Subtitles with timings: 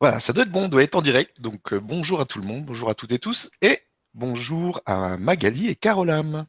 [0.00, 1.40] Voilà, ça doit être bon, on doit être en direct.
[1.40, 3.82] Donc euh, bonjour à tout le monde, bonjour à toutes et tous, et
[4.14, 6.46] bonjour à Magali et Carolam.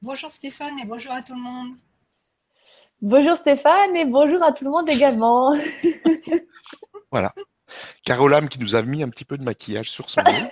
[0.00, 1.74] Bonjour Stéphane et bonjour à tout le monde.
[3.02, 5.54] Bonjour Stéphane et bonjour à tout le monde également.
[7.10, 7.34] voilà.
[8.02, 10.48] Carolam qui nous a mis un petit peu de maquillage sur son nez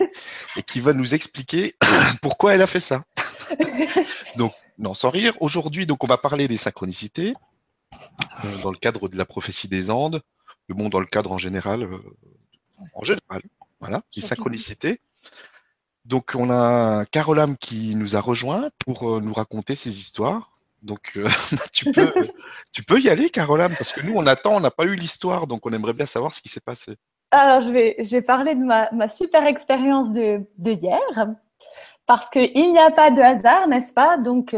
[0.56, 1.74] et qui va nous expliquer
[2.20, 3.04] pourquoi elle a fait ça.
[4.36, 7.34] donc, non, sans rire, aujourd'hui, donc on va parler des synchronicités
[8.44, 10.20] euh, dans le cadre de la prophétie des Andes,
[10.74, 11.98] bon, dans le cadre en général, euh,
[12.94, 13.42] en général,
[13.80, 15.00] voilà, les synchronicités.
[16.04, 20.50] Donc on a Carolam qui nous a rejoint pour euh, nous raconter ses histoires.
[20.82, 21.28] Donc euh,
[21.72, 22.12] tu peux
[22.72, 25.46] tu peux y aller Carolam parce que nous on attend, on n'a pas eu l'histoire
[25.46, 26.96] donc on aimerait bien savoir ce qui s'est passé.
[27.30, 31.28] Alors je vais je vais parler de ma, ma super expérience de, de hier
[32.06, 34.16] parce qu'il n'y a pas de hasard, n'est-ce pas?
[34.16, 34.54] Donc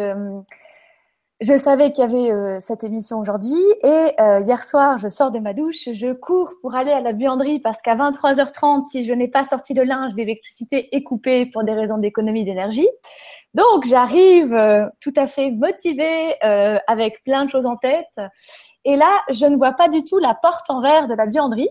[1.41, 5.31] je savais qu'il y avait euh, cette émission aujourd'hui et euh, hier soir, je sors
[5.31, 9.15] de ma douche, je cours pour aller à la buanderie parce qu'à 23h30, si je
[9.15, 12.89] n'ai pas sorti de linge, l'électricité est coupée pour des raisons d'économie d'énergie.
[13.55, 18.21] Donc j'arrive euh, tout à fait motivée avec plein de choses en tête
[18.85, 21.71] et là, je ne vois pas du tout la porte en verre de la buanderie.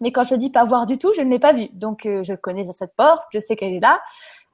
[0.00, 1.68] Mais quand je dis pas voir du tout, je ne l'ai pas vue.
[1.72, 4.00] Donc je connais cette porte, je sais qu'elle est là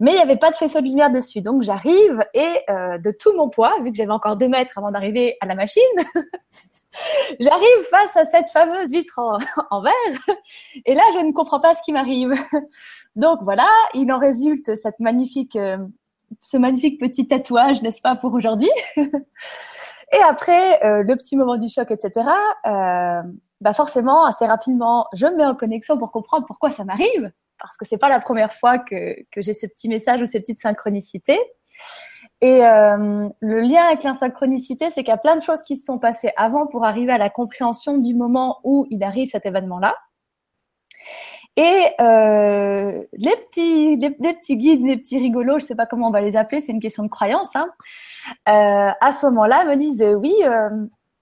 [0.00, 1.42] mais il n'y avait pas de faisceau de lumière dessus.
[1.42, 4.90] Donc j'arrive et euh, de tout mon poids, vu que j'avais encore deux mètres avant
[4.90, 5.82] d'arriver à la machine,
[7.40, 9.38] j'arrive face à cette fameuse vitre en,
[9.70, 10.36] en, verre
[10.86, 12.32] et là je ne comprends pas ce qui m'arrive.
[13.16, 15.78] Donc voilà, il en résulte cette magnifique, euh,
[16.40, 18.70] ce magnifique petit tatouage, n'est-ce pas, pour aujourd'hui?
[20.12, 22.28] et après euh, le petit moment du choc, etc.
[22.66, 23.22] Euh,
[23.60, 27.30] bah forcément, assez rapidement, je me mets en connexion pour comprendre pourquoi ça m'arrive
[27.60, 30.40] parce que c'est pas la première fois que, que j'ai ce petit message ou ces
[30.40, 31.38] petites synchronicités.
[32.40, 35.84] Et euh, le lien avec l'insynchronicité, c'est qu'il y a plein de choses qui se
[35.84, 39.94] sont passées avant pour arriver à la compréhension du moment où il arrive cet événement-là.
[41.56, 46.12] Et euh, les petits, les, petits guides, les petits rigolos, je sais pas comment on
[46.12, 47.54] va les appeler, c'est une question de croyance.
[47.54, 47.68] Hein,
[48.48, 50.70] euh, à ce moment-là, me disent oui, euh,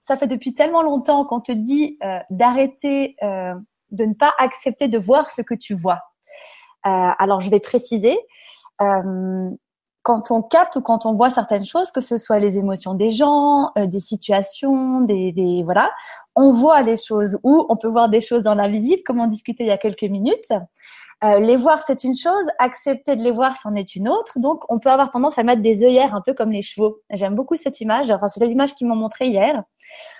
[0.09, 3.53] ça fait depuis tellement longtemps qu'on te dit euh, d'arrêter euh,
[3.91, 5.99] de ne pas accepter de voir ce que tu vois.
[6.85, 8.17] Euh, alors, je vais préciser.
[8.81, 9.49] Euh,
[10.01, 13.11] quand on capte ou quand on voit certaines choses, que ce soit les émotions des
[13.11, 15.91] gens, euh, des situations, des, voilà,
[16.35, 19.65] on voit les choses ou on peut voir des choses dans l'invisible, comme on discutait
[19.65, 20.51] il y a quelques minutes.
[21.21, 24.39] Les voir, c'est une chose, accepter de les voir, c'en est une autre.
[24.39, 27.01] Donc, on peut avoir tendance à mettre des œillères un peu comme les chevaux.
[27.09, 28.09] J'aime beaucoup cette image.
[28.09, 29.63] Enfin, c'est l'image qu'ils m'ont montré hier.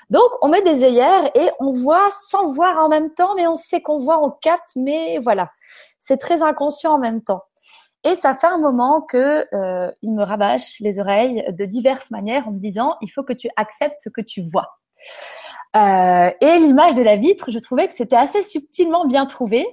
[0.10, 3.56] Donc, on met des œillères et on voit sans voir en même temps, mais on
[3.56, 5.52] sait qu'on voit, on capte, mais voilà
[6.10, 7.44] c'est très inconscient en même temps.
[8.04, 12.48] Et ça fait un moment que euh, il me rabâche les oreilles de diverses manières
[12.48, 14.70] en me disant il faut que tu acceptes ce que tu vois.
[15.76, 19.66] Euh, et l'image de la vitre, je trouvais que c'était assez subtilement bien trouvé.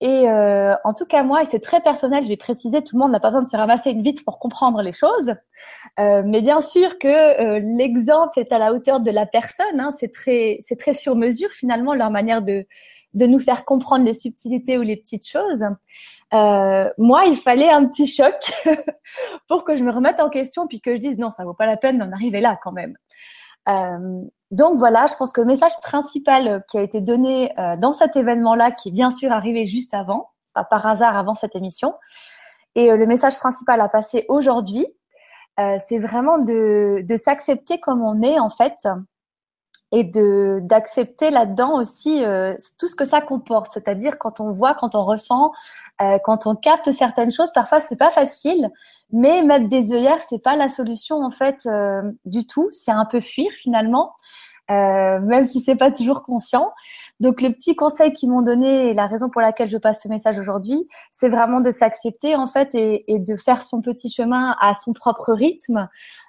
[0.00, 3.00] Et euh, en tout cas moi, et c'est très personnel, je vais préciser, tout le
[3.00, 5.34] monde n'a pas besoin de se ramasser une vitre pour comprendre les choses.
[5.98, 9.80] Mais bien sûr que l'exemple est à la hauteur de la personne.
[9.80, 12.66] Hein, c'est très, c'est très sur mesure finalement leur manière de
[13.16, 15.64] de nous faire comprendre les subtilités ou les petites choses.
[16.34, 18.34] Euh, moi, il fallait un petit choc
[19.48, 21.66] pour que je me remette en question puis que je dise non, ça vaut pas
[21.66, 22.96] la peine d'en arriver là quand même.
[23.68, 27.92] Euh, donc voilà, je pense que le message principal qui a été donné euh, dans
[27.92, 31.94] cet événement-là, qui est bien sûr arrivé juste avant, pas par hasard avant cette émission,
[32.74, 34.84] et le message principal à passer aujourd'hui,
[35.56, 38.86] c'est vraiment de, de s'accepter comme on est en fait,
[39.96, 44.74] et de d'accepter là-dedans aussi euh, tout ce que ça comporte, c'est-à-dire quand on voit,
[44.74, 45.52] quand on ressent,
[46.02, 48.68] euh, quand on capte certaines choses, parfois c'est pas facile,
[49.10, 53.06] mais mettre des œillères c'est pas la solution en fait euh, du tout, c'est un
[53.06, 54.12] peu fuir finalement.
[54.68, 56.72] Euh, même si c'est pas toujours conscient.
[57.20, 60.08] Donc le petit conseil qu'ils m'ont donné et la raison pour laquelle je passe ce
[60.08, 64.56] message aujourd'hui, c'est vraiment de s'accepter en fait et, et, de faire son petit chemin
[64.60, 65.88] à son propre rythme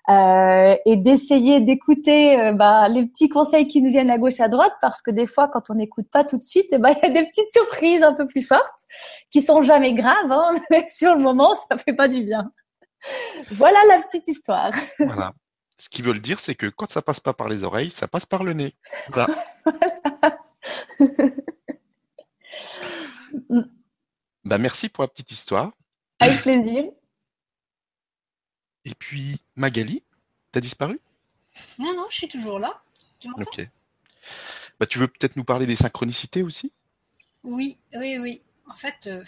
[0.09, 4.49] euh, et d'essayer d'écouter euh, bah, les petits conseils qui nous viennent à gauche à
[4.49, 7.07] droite parce que des fois quand on n'écoute pas tout de suite, eh ben, il
[7.07, 8.85] y a des petites surprises un peu plus fortes
[9.31, 12.51] qui sont jamais graves, hein, mais sur le moment ça fait pas du bien.
[13.53, 14.71] Voilà la petite histoire.
[14.99, 15.31] Voilà.
[15.77, 18.25] Ce qu'ils veulent dire, c'est que quand ça passe pas par les oreilles, ça passe
[18.25, 18.73] par le nez.
[24.43, 25.71] bah, merci pour la petite histoire.
[26.19, 26.83] Avec plaisir.
[28.85, 30.03] Et puis, Magali,
[30.51, 30.99] t'as disparu?
[31.77, 32.73] Non, non, je suis toujours là.
[33.19, 33.41] Tu m'entends?
[33.41, 33.67] Ok.
[34.79, 36.73] Bah, tu veux peut-être nous parler des synchronicités aussi?
[37.43, 38.41] Oui, oui, oui.
[38.69, 39.23] En fait, euh,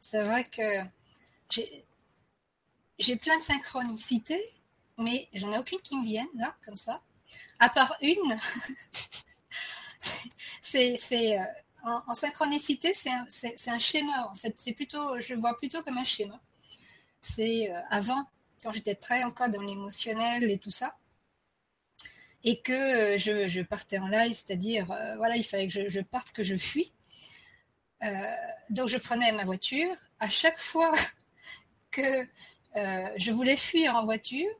[0.00, 0.62] c'est vrai que
[2.98, 4.42] j'ai plein de synchronicités
[4.98, 7.00] mais j'en ai aucune qui me vienne là, comme ça.
[7.58, 8.38] À part une,
[10.60, 11.44] c'est, euh,
[11.84, 13.26] en, synchronicité, c'est un,
[13.74, 14.28] un, schéma.
[14.30, 16.40] En fait, c'est plutôt, je vois plutôt comme un schéma.
[17.20, 18.22] C'est avant,
[18.62, 20.96] quand j'étais très encore dans l'émotionnel et tout ça,
[22.44, 24.86] et que je, je partais en live, c'est-à-dire,
[25.16, 26.92] voilà, il fallait que je, parte, que je fuis.
[28.70, 29.94] donc, je prenais ma voiture.
[30.18, 30.92] À chaque fois
[31.90, 32.26] que
[32.74, 34.50] je voulais fuir en voiture,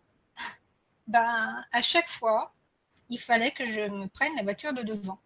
[1.06, 2.55] ben, à chaque fois,
[3.11, 5.19] il fallait que je me prenne la voiture de devant.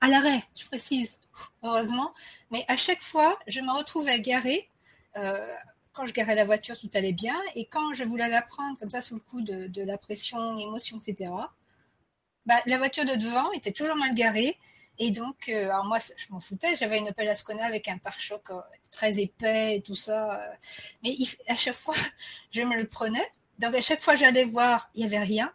[0.00, 1.20] À l'arrêt, je précise,
[1.62, 2.14] heureusement,
[2.52, 4.70] mais à chaque fois, je me retrouvais garée.
[5.16, 5.54] Euh,
[5.92, 8.88] quand je garais la voiture, tout allait bien, et quand je voulais la prendre comme
[8.88, 11.32] ça sous le coup de, la pression, l'émotion, etc.,
[12.46, 14.56] bah, la voiture de devant était toujours mal garée,
[15.00, 18.50] et donc, euh, alors moi, je m'en foutais, j'avais une Opel Ascona avec un pare-choc
[18.50, 18.60] euh,
[18.92, 20.48] très épais et tout ça,
[21.02, 21.16] mais
[21.48, 21.94] à chaque fois,
[22.52, 23.26] je me le prenais,
[23.58, 25.52] donc à chaque fois j'allais voir, il n'y avait rien.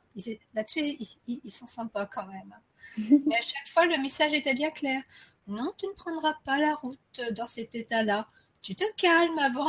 [0.54, 0.98] Là-dessus,
[1.28, 2.54] ils, sont sympas quand même.
[3.26, 5.02] Mais à chaque fois, le message était bien clair.
[5.48, 8.28] Non, tu ne prendras pas la route dans cet état-là.
[8.62, 9.68] Tu te calmes avant.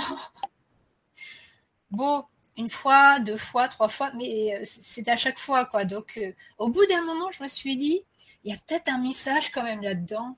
[1.90, 2.24] Bon,
[2.56, 5.84] une fois, deux fois, trois fois, mais euh, c'est à chaque fois, quoi.
[5.84, 8.00] Donc, euh, au bout d'un moment, je me suis dit,
[8.42, 10.36] il y a peut-être un message quand même là-dedans.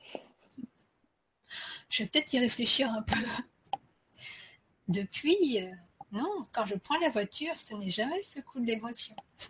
[1.88, 3.16] Je vais peut-être y réfléchir un peu.
[4.88, 5.70] Depuis, euh,
[6.12, 9.16] non, quand je prends la voiture, ce n'est jamais ce coup de l'émotion.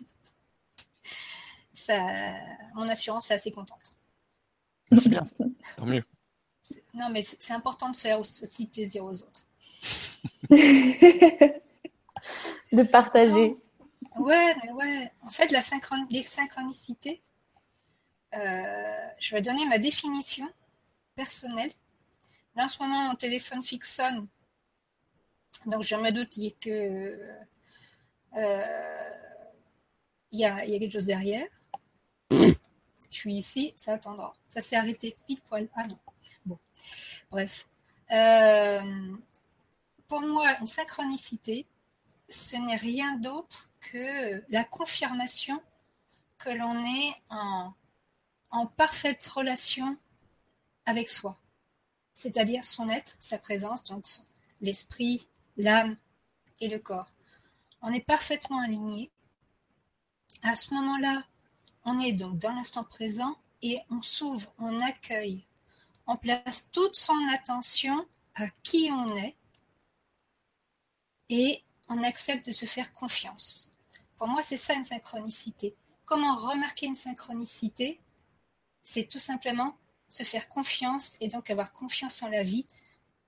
[2.73, 3.93] mon assurance est assez contente.
[4.91, 5.25] C'est bien,
[5.75, 6.03] tant mieux.
[6.93, 9.45] Non, mais c'est important de faire aussi plaisir aux autres.
[10.49, 11.61] de
[12.83, 13.55] partager.
[14.17, 15.11] Ouais, mais ouais.
[15.21, 15.61] En fait, la
[16.09, 17.21] les synchronicités,
[18.35, 20.47] euh, je vais donner ma définition
[21.15, 21.71] personnelle.
[22.55, 24.27] Là, en ce moment, mon téléphone fixe sonne
[25.67, 27.19] donc je me doute que
[28.35, 28.61] euh,
[30.31, 31.47] il y, a, quelque chose derrière.
[32.31, 32.45] Je
[33.11, 34.35] suis ici, ça attendra.
[34.49, 35.67] Ça s'est arrêté pile poil.
[35.75, 35.97] Ah non.
[36.45, 36.59] Bon,
[37.31, 37.67] bref.
[38.11, 39.15] Euh,
[40.07, 41.65] pour moi, une synchronicité,
[42.27, 45.61] ce n'est rien d'autre que la confirmation
[46.37, 47.73] que l'on est en,
[48.51, 49.97] en parfaite relation
[50.85, 51.37] avec soi,
[52.13, 54.05] c'est-à-dire son être, sa présence, donc
[54.61, 55.27] l'esprit,
[55.57, 55.97] l'âme
[56.59, 57.09] et le corps.
[57.81, 59.11] On est parfaitement alignés.
[60.43, 61.23] À ce moment-là,
[61.85, 65.45] on est donc dans l'instant présent et on s'ouvre, on accueille,
[66.05, 69.35] on place toute son attention à qui on est
[71.29, 73.71] et on accepte de se faire confiance.
[74.15, 75.75] Pour moi, c'est ça une synchronicité.
[76.05, 77.99] Comment remarquer une synchronicité?
[78.83, 79.77] C'est tout simplement
[80.07, 82.65] se faire confiance et donc avoir confiance en la vie.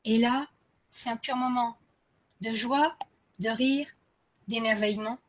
[0.05, 0.47] Et là,
[0.91, 1.77] c'est un pur moment
[2.41, 2.95] de joie,
[3.39, 3.87] de rire,
[4.47, 5.19] d'émerveillement.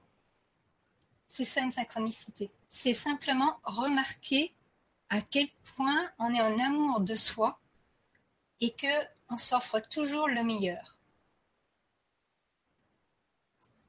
[1.28, 2.50] C'est ça une synchronicité.
[2.68, 4.54] C'est simplement remarquer
[5.08, 7.60] à quel point on est en amour de soi
[8.60, 8.86] et que
[9.28, 10.96] on s'offre toujours le meilleur.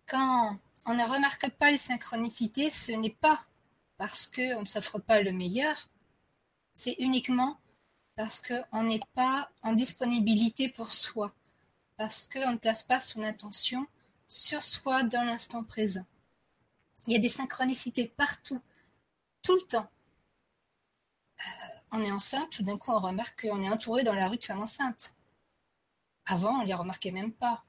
[0.08, 3.44] Quand on ne remarque pas les synchronicités, ce n'est pas
[3.98, 5.90] parce qu'on ne s'offre pas le meilleur,
[6.74, 7.60] c'est uniquement
[8.16, 11.34] parce qu'on n'est pas en disponibilité pour soi
[12.02, 13.86] parce qu'on ne place pas son attention
[14.28, 16.04] sur soi dans l'instant présent.
[17.06, 18.60] Il y a des synchronicités partout,
[19.44, 19.88] tout le temps.
[21.42, 21.44] Euh,
[21.92, 24.44] on est enceinte, tout d'un coup on remarque qu'on est entouré dans la rue de
[24.44, 25.14] femmes enceintes.
[26.26, 27.64] Avant, on ne les remarquait même pas.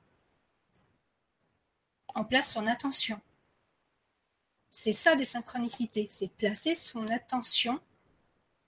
[2.14, 3.20] On place son attention.
[4.70, 7.78] C'est ça des synchronicités, c'est placer son attention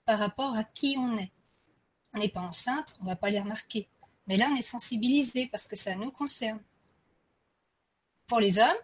[0.05, 1.31] par rapport à qui on est.
[2.13, 3.89] On n'est pas enceinte, on ne va pas les remarquer.
[4.27, 6.59] Mais là, on est sensibilisé parce que ça nous concerne.
[8.27, 8.77] Pour les hommes,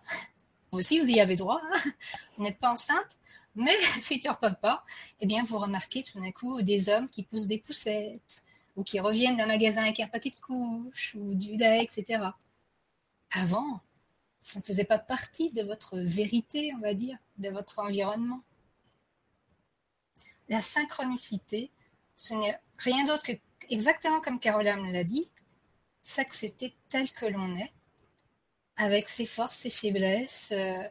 [0.71, 1.59] vous aussi, vous y avez droit.
[1.63, 1.91] Hein.
[2.37, 3.17] vous n'êtes pas enceinte,
[3.55, 4.83] mais futur papa,
[5.19, 8.43] eh bien, vous remarquez tout d'un coup des hommes qui poussent des poussettes
[8.75, 12.23] ou qui reviennent d'un magasin avec un paquet de couches ou du lait, etc.
[13.31, 13.81] Avant,
[14.39, 18.39] ça ne faisait pas partie de votre vérité, on va dire, de votre environnement.
[20.49, 21.71] La synchronicité,
[22.15, 23.33] ce n'est rien d'autre que
[23.71, 25.31] exactement comme Caroline l'a dit,
[26.01, 27.71] s'accepter tel que l'on est,
[28.75, 30.83] avec ses forces, ses faiblesses, euh,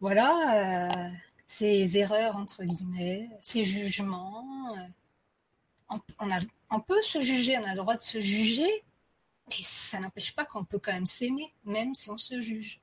[0.00, 1.10] voilà, euh,
[1.46, 4.74] ses erreurs entre guillemets, ses jugements.
[4.76, 6.28] Euh, on,
[6.70, 8.84] on, peut se juger, on a le droit de se juger,
[9.48, 12.80] mais ça n'empêche pas qu'on peut quand même s'aimer, même si on se juge.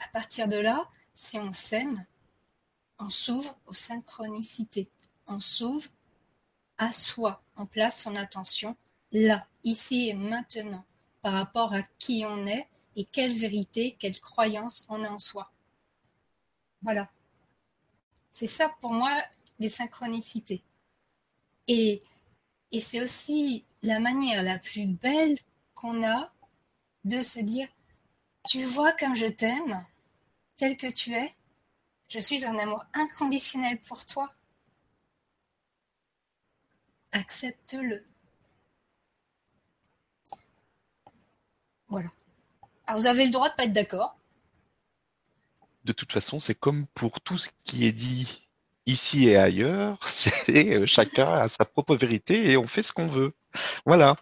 [0.00, 2.04] À partir de là, si on s'aime,
[2.98, 4.88] on s'ouvre aux synchronicités,
[5.26, 5.88] on s'ouvre
[6.78, 7.42] à soi.
[7.56, 8.76] On place son attention
[9.12, 10.84] là, ici et maintenant,
[11.22, 15.50] par rapport à qui on est et quelle vérité, quelle croyance on a en soi.
[16.82, 17.10] Voilà.
[18.30, 19.10] C'est ça pour moi
[19.58, 20.62] les synchronicités.
[21.68, 22.02] Et,
[22.72, 25.38] et c'est aussi la manière la plus belle
[25.74, 26.32] qu'on a
[27.04, 27.68] de se dire,
[28.48, 29.84] tu vois comme je t'aime,
[30.56, 31.34] tel que tu es,
[32.08, 34.32] je suis un amour inconditionnel pour toi.
[37.14, 38.04] Accepte-le.
[41.86, 42.08] Voilà.
[42.86, 44.18] Alors vous avez le droit de pas être d'accord.
[45.84, 48.48] De toute façon, c'est comme pour tout ce qui est dit
[48.86, 53.06] ici et ailleurs, c'est euh, chacun a sa propre vérité et on fait ce qu'on
[53.06, 53.32] veut.
[53.86, 54.16] Voilà.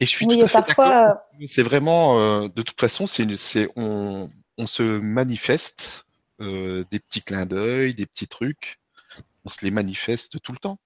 [0.00, 0.86] Et je suis tout à fait d'accord.
[0.88, 6.06] Euh, c'est vraiment, euh, de toute façon, c'est, on, on se manifeste
[6.40, 8.80] des petits clins d'œil, des petits trucs.
[9.44, 10.78] On se les manifeste tout le temps,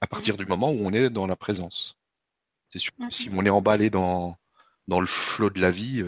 [0.00, 1.96] à partir du moment où on est dans la présence.
[2.68, 2.92] C'est sûr.
[3.10, 4.36] Si on est emballé dans,
[4.88, 6.04] dans le flot de la vie,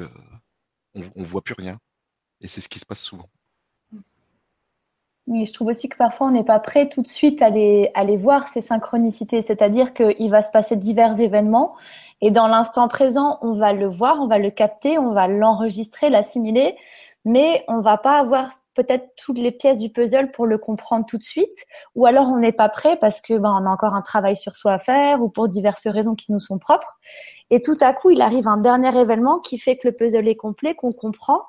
[0.95, 1.79] on, on voit plus rien.
[2.41, 3.29] Et c'est ce qui se passe souvent.
[5.29, 7.91] Oui, je trouve aussi que parfois on n'est pas prêt tout de suite à les,
[7.95, 9.43] à les voir, ces synchronicités.
[9.43, 11.77] C'est-à-dire qu'il va se passer divers événements
[12.23, 16.09] et dans l'instant présent, on va le voir, on va le capter, on va l'enregistrer,
[16.09, 16.77] l'assimiler,
[17.25, 21.19] mais on va pas avoir peut-être toutes les pièces du puzzle pour le comprendre tout
[21.19, 24.03] de suite, ou alors on n'est pas prêt parce que ben, on a encore un
[24.03, 26.97] travail sur soi à faire ou pour diverses raisons qui nous sont propres.
[27.51, 30.37] Et tout à coup, il arrive un dernier événement qui fait que le puzzle est
[30.37, 31.43] complet, qu'on comprend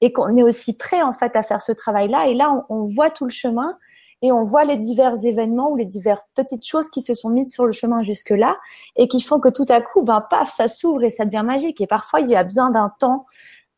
[0.00, 2.26] et qu'on est aussi prêt en fait à faire ce travail-là.
[2.28, 3.76] Et là, on, voit tout le chemin
[4.22, 7.52] et on voit les divers événements ou les diverses petites choses qui se sont mises
[7.52, 8.56] sur le chemin jusque-là
[8.96, 11.80] et qui font que tout à coup, ben paf, ça s'ouvre et ça devient magique.
[11.80, 13.26] Et parfois, il y a besoin d'un temps,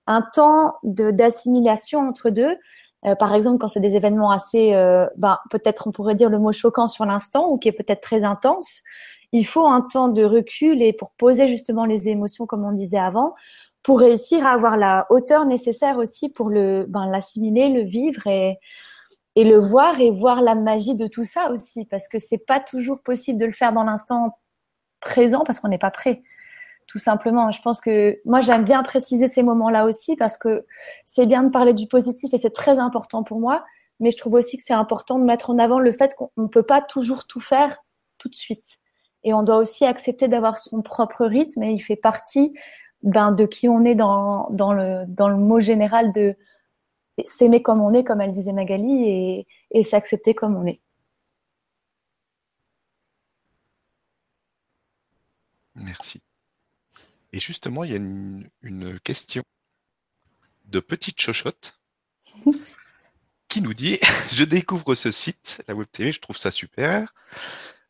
[0.09, 2.57] un temps d'assimilation entre deux.
[3.05, 6.39] Euh, par exemple, quand c'est des événements assez, euh, ben, peut-être on pourrait dire le
[6.41, 8.83] mot choquant sur l'instant ou qui est peut-être très intense,
[9.31, 12.99] il faut un temps de recul et pour poser justement les émotions, comme on disait
[12.99, 13.35] avant,
[13.85, 18.59] pour réussir à avoir la hauteur nécessaire aussi pour le ben, l'assimiler, le vivre et
[19.37, 22.59] et le voir et voir la magie de tout ça aussi parce que c'est pas
[22.59, 24.37] toujours possible de le faire dans l'instant
[24.99, 26.23] présent parce qu'on n'est pas prêt
[26.89, 27.51] tout simplement.
[27.53, 30.67] Je pense que moi j'aime bien préciser ces moments-là aussi parce que
[31.05, 33.65] c'est bien de parler du positif et c'est très important pour moi,
[34.01, 36.49] mais je trouve aussi que c'est important de mettre en avant le fait qu'on ne
[36.49, 37.85] peut pas toujours tout faire
[38.17, 38.79] tout de suite.
[39.23, 42.55] Et on doit aussi accepter d'avoir son propre rythme et il fait partie
[43.03, 46.37] ben, de qui on est dans, le, dans le mot général de
[47.27, 50.81] s'aimer comme on est, comme elle disait Magali, et s'accepter comme on est.
[55.75, 56.21] Merci.
[57.33, 59.43] Et justement, il y a une, une question
[60.67, 61.79] de Petite Chochotte
[63.49, 63.99] qui nous dit
[64.33, 67.15] Je découvre ce site, la Web TV, je trouve ça super.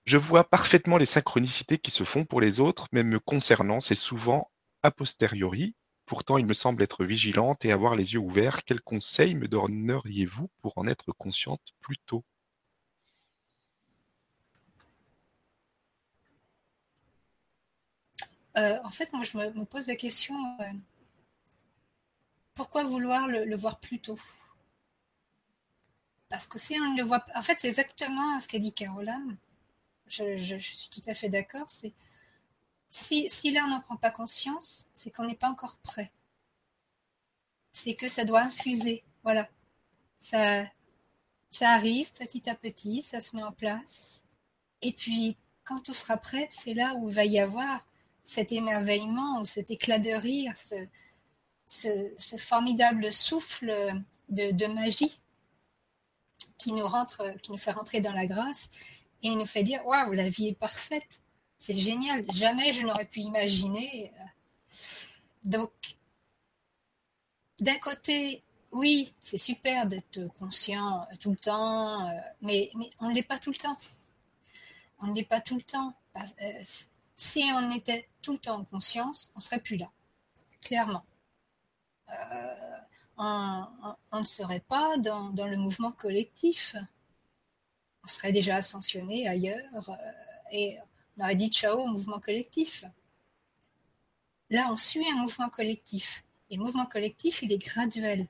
[0.05, 3.95] Je vois parfaitement les synchronicités qui se font pour les autres, mais me concernant, c'est
[3.95, 4.51] souvent
[4.83, 5.75] a posteriori,
[6.07, 8.65] pourtant il me semble être vigilante et avoir les yeux ouverts.
[8.65, 12.25] Quels conseils me donneriez-vous pour en être consciente plus tôt?
[18.59, 20.65] Euh, En fait, moi je me, pose la question, euh,
[22.55, 24.19] pourquoi vouloir le, voir plus tôt?
[26.29, 28.73] Parce que si on ne le voit pas, en fait c'est exactement ce qu'a dit
[28.73, 29.39] Caroline,
[30.07, 31.69] je, suis tout à fait d'accord,
[32.91, 36.11] si, si là n'en prend pas conscience, c'est qu'on n'est pas encore prêt.
[37.73, 39.05] C'est que ça doit infuser.
[39.23, 39.49] Voilà.
[40.19, 40.65] Ça,
[41.51, 44.23] ça arrive petit à petit, ça se met en place.
[44.83, 47.87] Et puis, quand tout sera prêt, c'est là où il va y avoir
[48.29, 50.77] cet émerveillement ou cet éclat de rire, ce,
[51.65, 53.75] ce, formidable souffle
[54.29, 55.19] de, magie
[56.59, 58.69] qui nous, rentre, qui nous fait rentrer dans la grâce
[59.23, 61.23] et nous fait dire Waouh, la vie est parfaite.
[61.59, 62.23] C'est génial.
[62.35, 64.13] Jamais je n'aurais pu imaginer.
[64.21, 64.25] Euh,
[65.45, 65.73] donc,
[67.61, 68.43] d'un côté,
[68.73, 73.39] oui, c'est super d'être conscient tout le temps, euh, mais, mais on ne l'est pas
[73.39, 73.77] tout le temps.
[75.01, 75.95] On ne l'est pas tout le temps.
[77.19, 79.91] Euh, si on était tout le temps en conscience, on serait plus là,
[80.61, 81.05] clairement.
[83.17, 83.65] on,
[84.13, 86.77] ne serait pas dans, le mouvement collectif.
[88.05, 89.91] On serait déjà ascensionné ailleurs
[90.53, 90.79] et
[91.17, 92.85] on aurait dit ciao au mouvement collectif.
[94.51, 96.25] Là, on suit un mouvement collectif.
[96.49, 98.27] Et le mouvement collectif, il est graduel,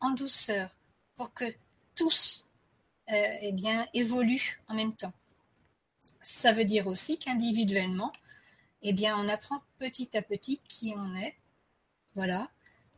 [0.00, 0.70] en douceur,
[1.16, 1.44] pour que
[1.96, 2.46] tous
[3.10, 3.54] euh, eh
[3.94, 5.12] évoluent en même temps.
[6.20, 8.12] Ça veut dire aussi qu'individuellement,
[8.82, 11.36] eh bien, on apprend petit à petit qui on est,
[12.14, 12.50] voilà,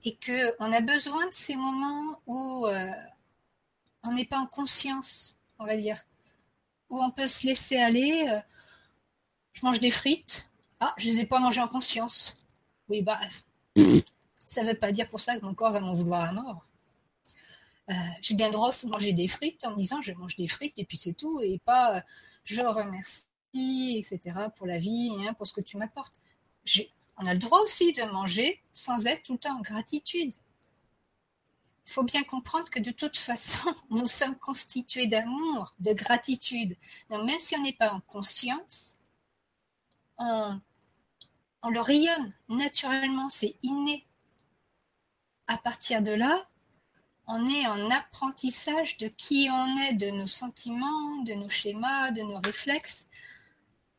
[0.04, 2.90] et qu'on a besoin de ces moments où euh,
[4.04, 6.02] on n'est pas en conscience, on va dire,
[6.90, 8.26] où on peut se laisser aller.
[8.28, 8.40] Euh,
[9.52, 10.49] je mange des frites.
[10.80, 12.35] Ah, je les ai pas mangées en conscience.
[12.88, 13.18] Oui, bah,
[14.44, 16.64] ça veut pas dire pour ça que mon corps va m'en vouloir à mort.
[17.90, 20.99] Euh, j'ai bien manger des frites en me disant je mange des frites et puis
[20.99, 22.00] c'est tout et pas euh,
[22.44, 23.25] je remercie,
[23.99, 24.49] etc.
[24.57, 26.15] pour la vie, hein, pour ce que tu m'apportes.
[27.19, 30.35] On a le droit aussi de manger sans être tout le temps en gratitude.
[31.87, 36.77] Il faut bien comprendre que de toute façon, nous sommes constitués d'amour, de gratitude.
[37.11, 38.95] Donc même si on n'est pas en conscience,
[40.19, 40.61] on,
[41.62, 44.07] on le rayonne naturellement, c'est inné.
[45.47, 46.47] À partir de là,
[47.27, 52.23] on est en apprentissage de qui on est, de nos sentiments, de nos schémas, de
[52.23, 53.07] nos réflexes.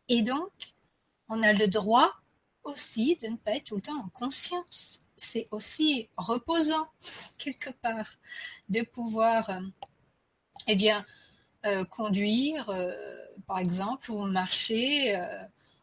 [0.09, 0.51] Et donc,
[1.29, 2.11] on a le droit
[2.63, 4.99] aussi de ne pas être tout le temps en conscience.
[5.15, 6.87] C'est aussi reposant,
[7.37, 8.09] quelque part,
[8.69, 9.61] de pouvoir, euh,
[10.67, 11.05] eh bien,
[11.65, 12.91] euh, conduire, euh,
[13.47, 15.19] par exemple, ou marcher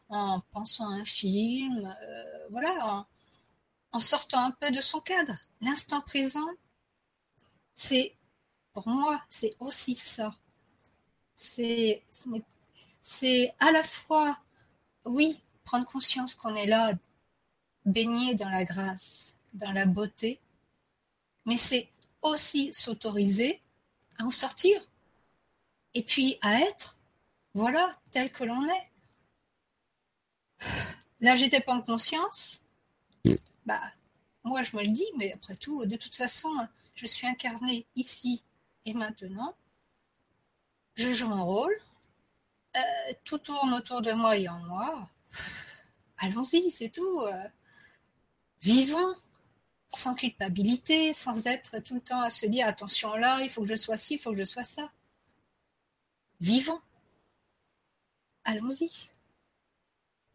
[0.09, 1.95] en pensant à un film,
[2.49, 3.05] voilà,
[3.91, 5.35] en sortant un peu de son cadre.
[5.61, 6.47] L'instant présent,
[7.75, 8.15] c'est,
[8.73, 10.31] pour moi, c'est aussi ça.
[11.35, 12.03] C'est,
[13.09, 14.37] c'est à la fois,
[15.05, 16.91] oui, prendre conscience qu'on est là,
[17.85, 20.41] baigné dans la grâce, dans la beauté,
[21.45, 21.89] mais c'est
[22.21, 23.61] aussi s'autoriser
[24.19, 24.81] à en sortir
[25.93, 26.97] et puis à être,
[27.53, 28.91] voilà, tel que l'on est.
[31.21, 32.59] Là, j'étais pas en conscience.
[33.65, 33.81] Bah,
[34.43, 36.49] moi, je me le dis, mais après tout, de toute façon,
[36.93, 38.43] je suis incarnée ici
[38.83, 39.55] et maintenant.
[40.95, 41.73] Je joue mon rôle.
[42.77, 45.09] Euh, tout tourne autour de moi et en moi.
[46.17, 47.21] Allons-y, c'est tout.
[47.21, 47.49] Euh,
[48.61, 49.15] vivons
[49.87, 53.69] sans culpabilité, sans être tout le temps à se dire attention là, il faut que
[53.69, 54.91] je sois ci, il faut que je sois ça.
[56.41, 56.81] Vivons.
[58.43, 58.89] Allons-y.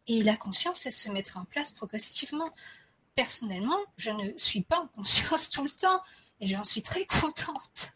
[0.07, 2.49] Et la conscience, elle se mettra en place progressivement.
[3.15, 6.01] Personnellement, je ne suis pas en conscience tout le temps.
[6.39, 7.93] Et j'en suis très contente.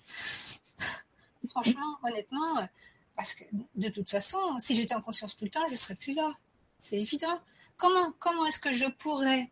[1.49, 2.67] Franchement, honnêtement,
[3.17, 3.43] parce que
[3.75, 6.33] de toute façon, si j'étais en conscience tout le temps, je ne serais plus là.
[6.79, 7.41] C'est évident.
[7.75, 9.51] Comment, comment est-ce que je pourrais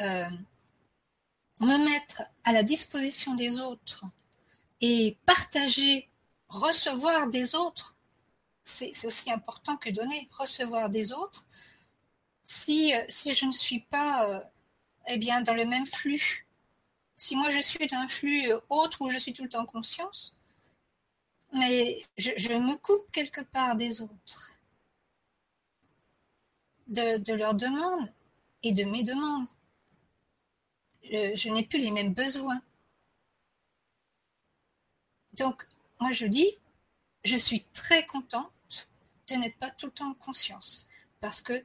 [0.00, 0.28] euh,
[1.60, 4.04] me mettre à la disposition des autres
[4.82, 6.10] et partager,
[6.48, 7.96] recevoir des autres?
[8.62, 11.46] C'est aussi important que donner, recevoir des autres.
[12.44, 14.40] Si, euh, si je ne suis pas euh,
[15.08, 16.46] eh bien, dans le même flux
[17.22, 20.34] si moi je suis d'un flux autre où je suis tout le temps en conscience,
[21.52, 24.52] mais je, me coupe quelque part des autres,
[26.88, 28.12] de, leurs demandes
[28.62, 29.46] et de mes demandes.
[31.04, 32.62] Je, n'ai plus les mêmes besoins.
[35.38, 35.66] Donc,
[36.00, 36.58] moi je dis,
[37.24, 38.88] je suis très contente
[39.28, 40.86] de n'être pas tout le temps en conscience,
[41.20, 41.64] parce que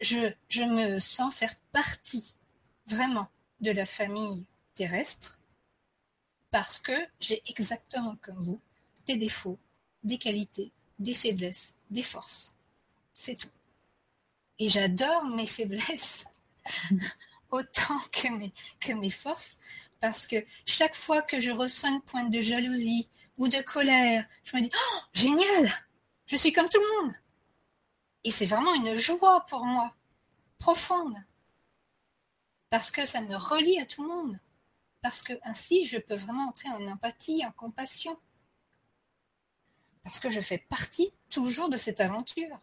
[0.00, 2.34] je, je me sens faire partie
[2.86, 3.28] vraiment
[3.60, 5.38] de la famille terrestre
[6.50, 8.60] parce que j'ai exactement comme vous
[9.06, 9.58] des défauts,
[10.02, 12.54] des qualités, des faiblesses, des forces.
[13.12, 13.50] C'est tout.
[14.58, 16.24] Et j'adore mes faiblesses
[17.50, 19.58] autant que mes, forces
[20.00, 20.36] parce que
[20.66, 24.68] chaque fois que je ressens une pointe de jalousie ou de colère, je me dis
[24.72, 25.72] Oh, génial
[26.26, 27.14] Je suis comme tout le monde
[28.24, 29.94] Et c'est vraiment une joie pour moi,
[30.58, 31.16] profonde,
[32.70, 34.38] parce que ça me relie à tout le monde
[35.02, 38.16] parce que ainsi je peux vraiment entrer en empathie, en compassion.
[40.02, 42.58] Parce que je fais partie toujours de cette aventure.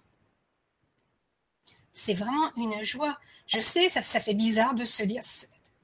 [1.92, 3.18] C'est vraiment une joie.
[3.48, 5.24] Je sais, ça, fait bizarre de se dire,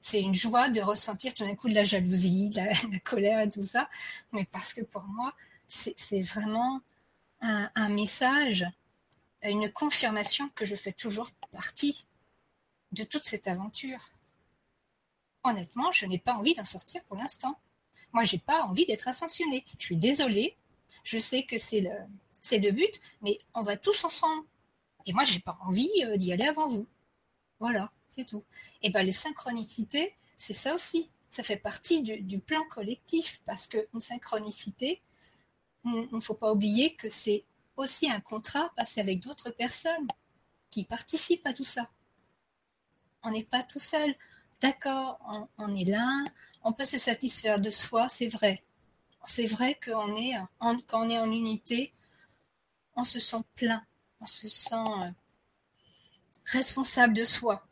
[0.00, 3.48] c'est une joie de ressentir tout d'un coup de la jalousie, de la, colère et
[3.48, 3.88] tout ça,
[4.32, 5.34] mais parce que pour moi,
[5.66, 6.80] c'est vraiment
[7.40, 8.64] un, message,
[9.42, 12.06] une confirmation que je fais toujours partie
[12.92, 13.98] de toute cette aventure
[15.46, 17.58] honnêtement, je n'ai pas envie d'en sortir pour l'instant.
[18.12, 19.64] Moi, j'ai pas envie d'être ascensionnée.
[19.78, 20.56] Je suis désolée.
[21.06, 21.92] Je sais que c'est le,
[22.40, 24.44] c'est le but, mais on va tous ensemble.
[25.06, 26.84] Et moi, j'ai pas envie euh, d'y aller avant vous.
[27.60, 28.42] Voilà, c'est tout.
[28.82, 31.08] Et ben, les synchronicités, c'est ça aussi.
[31.30, 35.00] Ça fait partie du, plan collectif parce qu'une synchronicité,
[35.84, 37.44] il ne faut pas oublier que c'est
[37.76, 40.08] aussi un contrat passé avec d'autres personnes
[40.70, 41.88] qui participent à tout ça.
[43.22, 44.12] On n'est pas tout seul
[44.60, 45.18] d'accord,
[45.58, 46.24] on, est là,
[46.64, 48.62] on peut se satisfaire de soi, c'est vrai.
[49.26, 50.78] C'est vrai qu'on est, on
[51.10, 51.92] est en unité,
[52.94, 53.84] on se sent plein,
[54.20, 55.10] on se sent euh,
[56.46, 57.66] responsable de soi.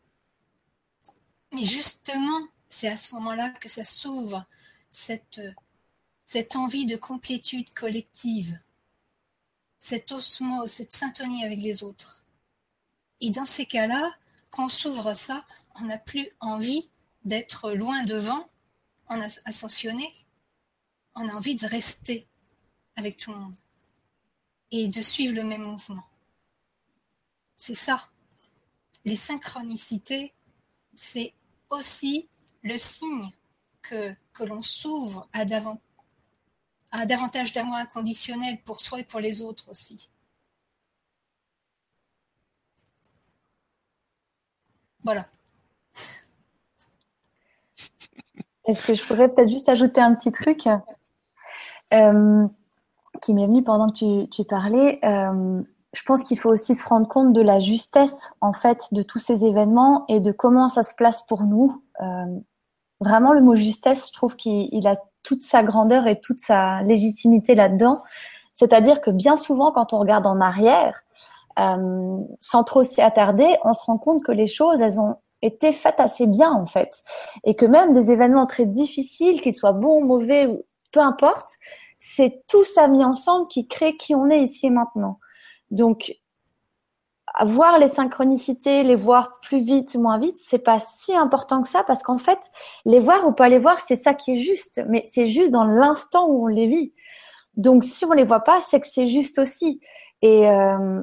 [1.53, 4.45] Mais justement, c'est à ce moment-là que ça s'ouvre,
[4.91, 5.41] cette,
[6.27, 8.59] cette envie de complétude collective,
[9.79, 12.25] cette osmose, cette syntonie avec les autres.
[13.21, 14.13] Et dans ces cas-là,
[14.51, 15.45] quand on s'ouvre ça,
[15.77, 16.91] on n'a plus envie
[17.25, 18.45] d'être loin devant
[19.09, 20.13] en ascensionné.
[21.17, 22.27] On a envie de rester
[22.97, 23.59] avec tout le monde
[24.71, 26.05] et de suivre le même mouvement.
[27.57, 28.09] C'est ça.
[29.05, 30.33] Les synchronicités,
[30.95, 31.33] c'est
[31.71, 32.29] aussi
[32.63, 33.31] le signe
[33.83, 35.45] que, l'on s'ouvre à,
[36.91, 40.09] à davantage d'amour inconditionnel pour soi et pour les autres aussi.
[45.05, 45.27] Voilà.
[48.67, 50.67] Est-ce que je pourrais peut-être juste ajouter un petit truc?
[51.95, 52.47] Euh,
[53.23, 57.07] qui m'est venu pendant que tu, parlais euh, Je pense qu'il faut aussi se rendre
[57.07, 60.95] compte de la justesse en fait de tous ces événements et de comment ça se
[60.95, 61.81] place pour nous.
[62.01, 62.39] Euh,
[63.01, 67.55] vraiment, le mot justesse, je trouve qu'il a toute sa grandeur et toute sa légitimité
[67.55, 68.03] là-dedans.
[68.55, 71.03] C'est-à-dire que bien souvent, quand on regarde en arrière,
[71.57, 76.01] sans trop s'y attarder, on se rend compte que les choses, elles ont été faites
[76.01, 77.05] assez bien en fait.
[77.45, 80.49] Et que même des événements très difficiles, qu'ils soient bons mauvais,
[80.95, 81.59] peu importe,
[82.07, 85.19] c'est tout ça mis ensemble qui crée qui on est ici et maintenant.
[85.71, 86.15] Donc,
[87.45, 91.83] voir les synchronicités, les voir plus vite, moins vite, c'est pas si important que ça
[91.83, 92.39] parce qu'en fait,
[92.85, 94.83] les voir ou pas les voir, c'est ça qui est juste.
[94.87, 96.93] Mais c'est juste dans l'instant où on les vit.
[97.57, 99.81] Donc, si on les voit pas, c'est que c'est juste aussi.
[100.21, 101.03] Et euh,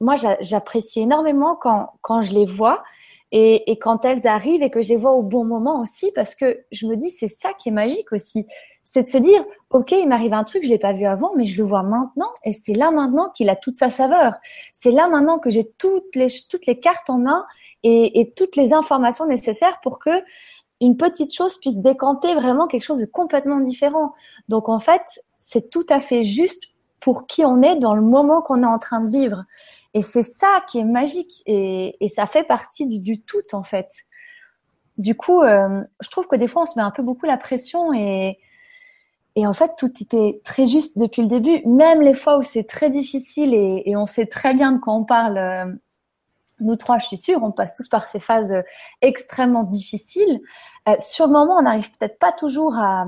[0.00, 2.82] moi, j'apprécie énormément quand, quand je les vois
[3.30, 6.34] et, et, quand elles arrivent et que je les vois au bon moment aussi, parce
[6.34, 8.46] que je me dis c'est ça qui est magique aussi,
[8.92, 11.44] c'est de se dire ok il m'arrive un truc je l'ai pas vu avant mais
[11.44, 14.34] je le vois maintenant et c'est là maintenant qu'il a toute sa saveur.
[14.72, 17.46] C'est là maintenant que j'ai toutes les toutes les cartes en main
[17.84, 20.10] et, toutes les informations nécessaires pour que
[20.80, 24.12] une petite chose puisse décanter vraiment quelque chose de complètement différent.
[24.48, 26.64] Donc en fait c'est tout à fait juste
[26.98, 29.44] pour qui on est dans le moment qu'on est en train de vivre.
[29.94, 33.88] Et c'est ça qui est magique et, ça fait partie du, du, tout en fait.
[34.98, 37.36] Du coup, euh, je trouve que des fois on se met un peu beaucoup la
[37.36, 38.36] pression et,
[39.40, 42.64] et en fait tout était très juste depuis le début, même les fois où c'est
[42.64, 45.38] très difficile et, on sait très bien de quoi on parle.
[45.38, 45.64] Euh,
[46.62, 48.60] nous trois, je suis sûre, on passe tous par ces phases euh,
[49.00, 50.40] extrêmement difficiles.
[50.88, 53.06] Euh, sur le moment, on n'arrive peut-être pas toujours à,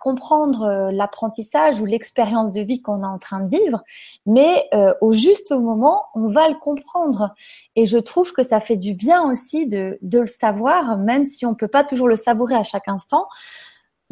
[0.00, 3.82] comprendre l'apprentissage ou l'expérience de vie qu'on est en train de vivre,
[4.24, 4.68] mais
[5.00, 7.34] au juste moment, on va le comprendre.
[7.76, 11.44] Et je trouve que ça fait du bien aussi de, de le savoir, même si
[11.44, 13.26] on peut pas toujours le savourer à chaque instant.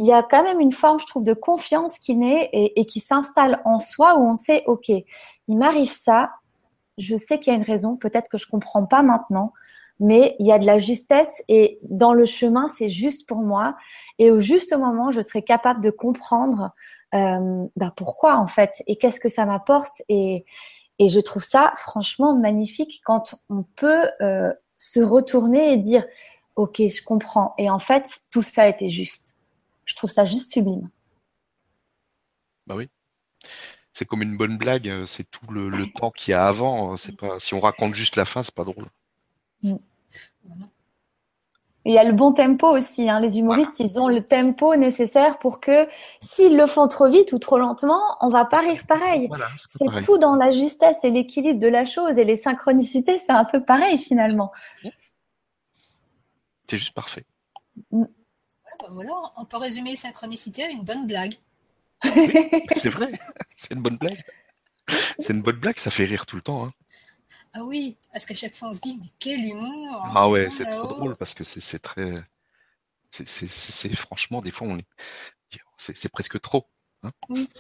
[0.01, 3.01] Il y a quand même une forme, je trouve, de confiance qui naît et, qui
[3.01, 6.31] s'installe en soi où on sait, ok, il m'arrive ça,
[6.97, 9.53] je sais qu'il y a une raison, peut-être que je comprends pas maintenant,
[9.99, 13.77] mais il y a de la justesse et dans le chemin, c'est juste pour moi.
[14.19, 16.71] Et au juste moment, je serai capable de comprendre
[17.15, 20.01] euh, bah pourquoi en fait et qu'est-ce que ça m'apporte.
[20.09, 20.47] Et,
[20.99, 26.07] et je trouve ça franchement magnifique quand on peut euh, se retourner et dire
[26.57, 27.53] ok, je comprends.
[27.59, 29.37] Et en fait, tout ça était juste.
[29.91, 30.89] Je trouve ça juste sublime.
[32.67, 32.89] Bah oui
[33.93, 36.97] c'est comme une bonne blague, euh, c'est tout le, le temps qu'il y a avant.
[36.97, 38.87] C'est pas si on raconte juste la fin, c'est pas drôle.
[39.63, 39.75] Mm.
[41.85, 43.11] il y a le bon tempo aussi.
[43.11, 43.21] Hein.
[43.21, 45.89] Les humoristes, ils ont le tempo nécessaire pour que
[46.23, 49.29] s'ils le font trop vite ou trop lentement, on va pas rire pareil.
[49.67, 53.45] c'est tout dans la justesse et l'équilibre de la chose et les synchronicités, c'est un
[53.45, 54.53] peu pareil finalement.
[56.69, 57.25] C'est juste parfait.
[57.91, 58.05] Mm.
[58.79, 61.35] Bah voilà, on peut résumer les synchronicités à une bonne blague.
[62.77, 63.19] c'est vrai,
[63.57, 64.23] c'est une bonne blague.
[65.19, 66.65] C'est une bonne blague, ça fait rire tout le temps.
[66.65, 66.73] Hein.
[67.53, 70.65] Ah oui, parce qu'à chaque fois on se dit, mais quel humour Ah ouais, c'est
[70.65, 72.23] trop drôle parce que c'est très.
[73.11, 74.79] C'est franchement, des fois, on
[75.81, 76.67] c'est presque trop.
[77.03, 77.49] Hein oui.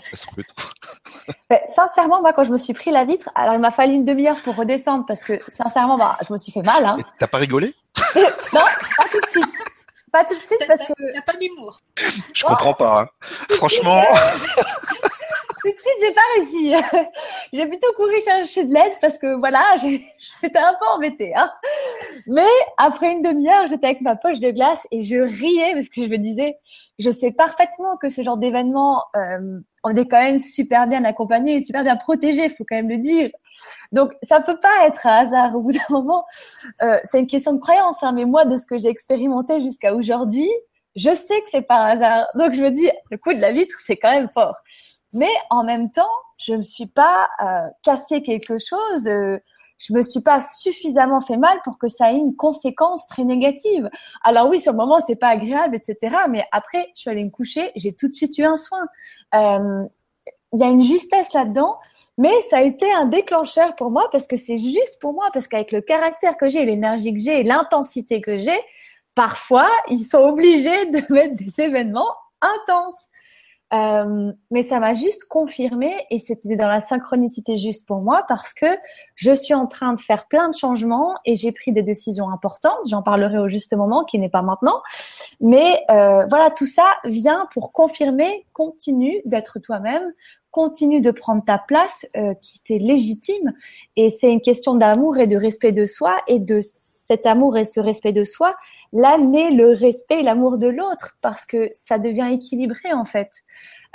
[1.48, 4.04] Ben, sincèrement, moi, quand je me suis pris la vitre, alors il m'a fallu une
[4.04, 6.84] demi-heure pour redescendre parce que, sincèrement, bah, je me suis fait mal.
[6.84, 6.98] Hein.
[7.18, 7.74] T'as pas rigolé?
[8.52, 8.60] Non,
[8.96, 9.59] pas tout de suite.
[10.12, 10.92] Pas tout de suite parce que.
[11.12, 11.78] T'as pas d'humour.
[12.34, 13.02] Je comprends pas.
[13.02, 13.08] Hein.
[13.50, 14.02] Franchement.
[15.62, 16.74] tout de suite, j'ai pas réussi.
[17.52, 21.34] j'ai plutôt couru chercher de l'aide parce que voilà, j'étais un peu embêtée.
[21.34, 21.50] Hein.
[22.26, 26.02] Mais après une demi-heure, j'étais avec ma poche de glace et je riais parce que
[26.02, 26.56] je me disais,
[26.98, 31.56] je sais parfaitement que ce genre d'événement, euh, on est quand même super bien accompagné
[31.56, 33.30] et super bien protégé, il faut quand même le dire.
[33.92, 35.56] Donc, ça peut pas être un hasard.
[35.56, 36.24] Au bout d'un moment,
[36.82, 38.02] euh, c'est une question de croyance.
[38.02, 40.48] Hein, mais moi, de ce que j'ai expérimenté jusqu'à aujourd'hui,
[40.96, 42.26] je sais que c'est pas un hasard.
[42.34, 44.56] Donc, je me dis, le coup de la vitre, c'est quand même fort.
[45.12, 49.06] Mais en même temps, je me suis pas euh, cassé quelque chose.
[49.06, 49.38] Euh,
[49.80, 53.88] je me suis pas suffisamment fait mal pour que ça ait une conséquence très négative.
[54.22, 56.16] Alors oui, sur le moment, c'est pas agréable, etc.
[56.28, 58.86] Mais après, je suis allée me coucher, j'ai tout de suite eu un soin.
[59.34, 59.84] Euh,
[60.52, 61.78] il y a une justesse là-dedans
[62.20, 65.48] mais ça a été un déclencheur pour moi parce que c'est juste pour moi, parce
[65.48, 68.60] qu'avec le caractère que j'ai, l'énergie que j'ai l'intensité que j'ai,
[69.14, 73.08] parfois, ils sont obligés de mettre des événements intenses.
[73.72, 78.52] Euh, mais ça m'a juste confirmé et c'était dans la synchronicité juste pour moi parce
[78.52, 78.66] que
[79.20, 82.78] je suis en train de faire plein de changements et j'ai pris des décisions importantes.
[82.88, 84.80] J'en parlerai au juste moment qui n'est pas maintenant.
[85.42, 90.14] Mais euh, voilà, tout ça vient pour confirmer, continue d'être toi-même,
[90.50, 93.52] continue de prendre ta place euh, qui t'est légitime.
[93.96, 97.66] Et c'est une question d'amour et de respect de soi et de cet amour et
[97.66, 98.56] ce respect de soi
[98.94, 103.30] là naît le respect et l'amour de l'autre parce que ça devient équilibré en fait.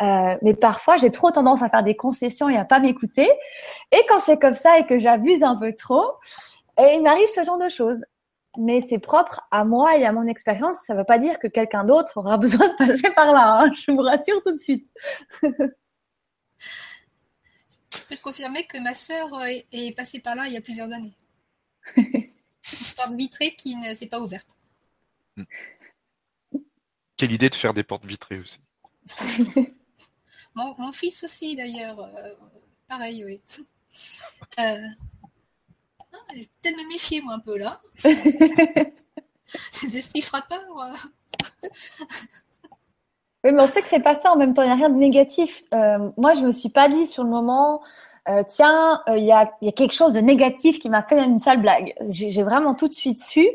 [0.02, 3.30] Euh, mais parfois, j'ai trop tendance à faire des concessions et à pas m'écouter.
[3.92, 6.06] Et quand c'est comme ça et que j'abuse un peu trop,
[6.78, 8.04] et il m'arrive ce genre de choses.
[8.58, 10.78] Mais c'est propre à moi et à mon expérience.
[10.86, 13.62] Ça ne veut pas dire que quelqu'un d'autre aura besoin de passer par là.
[13.62, 13.72] Hein.
[13.74, 14.90] Je vous rassure tout de suite.
[15.42, 15.50] Je
[18.10, 19.28] peux te confirmer que ma sœur
[19.72, 21.16] est passée par là il y a plusieurs années.
[21.98, 22.30] Une
[22.96, 24.58] porte vitrée qui ne s'est pas ouverte.
[27.18, 28.60] Quelle idée de faire des portes vitrées aussi.
[30.56, 32.34] mon, fils aussi d'ailleurs, euh,
[32.88, 33.42] pareil, oui.
[34.60, 34.78] Euh,
[36.14, 37.80] ah, peut-être me méfier moi un peu là.
[39.84, 40.60] Les esprits frappeurs.
[40.60, 41.68] Euh.
[43.44, 44.32] oui, mais on sait que c'est pas ça.
[44.32, 45.64] En même temps, il n'y a rien de négatif.
[46.18, 47.84] moi, je me suis pas dit sur le moment.
[48.48, 51.62] tiens, il y, a, y, a, quelque chose de négatif qui m'a fait une sale
[51.62, 51.94] blague.
[52.10, 53.48] J'ai vraiment tout de suite su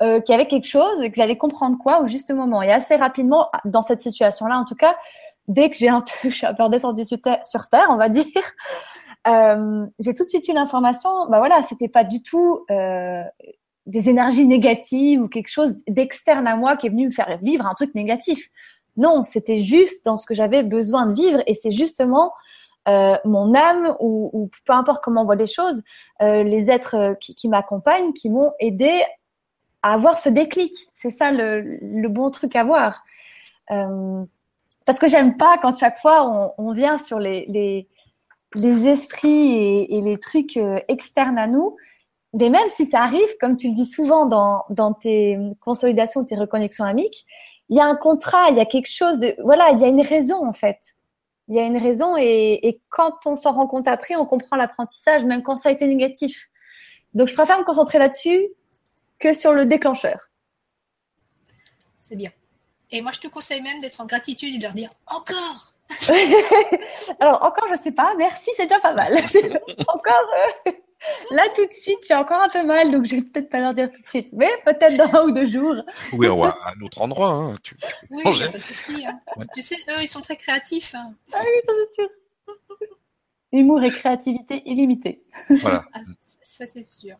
[0.00, 2.62] euh, qu'il y avait quelque chose et que j'allais comprendre quoi au juste moment.
[2.62, 4.96] Et assez rapidement, dans cette situation-là, en tout cas,
[5.48, 8.24] dès que j'ai un peu, je suis un peu redescendue sur terre, on va dire,
[9.26, 11.10] euh, j'ai tout de suite eu l'information.
[11.28, 13.22] Bah voilà, c'était pas du tout euh,
[13.86, 17.66] des énergies négatives ou quelque chose d'externe à moi qui est venu me faire vivre
[17.66, 18.48] un truc négatif.
[18.96, 22.32] Non, c'était juste dans ce que j'avais besoin de vivre et c'est justement
[22.88, 25.82] euh, mon âme ou, ou, peu importe comment on voit les choses,
[26.22, 28.90] euh, les êtres euh, qui, qui m'accompagnent, qui m'ont aidé
[29.82, 30.72] à avoir ce déclic.
[30.94, 33.04] C'est ça le, le, bon truc à voir.
[34.88, 37.86] Parce que j'aime pas quand chaque fois on, on vient sur les, les,
[38.54, 41.76] les esprits et, et, les trucs euh, externes à nous.
[42.32, 46.36] Mais même si ça arrive, comme tu le dis souvent dans, dans tes consolidations, tes
[46.36, 47.26] reconnexions amiques,
[47.68, 49.88] il y a un contrat, il y a quelque chose de, voilà, il y a
[49.88, 50.96] une raison en fait.
[51.48, 54.56] Il y a une raison et, et quand on s'en rend compte après, on comprend
[54.56, 56.48] l'apprentissage, même quand ça a été négatif.
[57.12, 58.48] Donc je préfère me concentrer là-dessus
[59.18, 60.30] que sur le déclencheur.
[62.00, 62.30] C'est bien.
[62.90, 65.72] Et moi, je te conseille même d'être en gratitude et de leur dire encore.
[67.20, 68.14] Alors, encore, je sais pas.
[68.16, 69.12] Merci, c'est déjà pas mal.
[69.88, 70.26] encore,
[70.66, 70.72] euh,
[71.30, 73.74] là, tout de suite, j'ai encore un peu mal, donc je vais peut-être pas leur
[73.74, 74.30] dire tout de suite.
[74.32, 75.76] Mais peut-être dans un ou deux jours.
[76.14, 77.30] Oui, à un autre endroit.
[77.30, 77.56] Hein.
[77.62, 77.76] Tu,
[78.10, 79.06] oui, pas de souci.
[79.06, 79.14] Hein.
[79.54, 80.94] Tu sais, eux, ils sont très créatifs.
[80.94, 81.14] Hein.
[81.34, 82.08] Ah oui, ça c'est sûr.
[83.52, 85.22] Humour et créativité illimitée.
[85.48, 85.84] Voilà.
[85.92, 86.00] Ah,
[86.42, 87.16] ça, c'est sûr.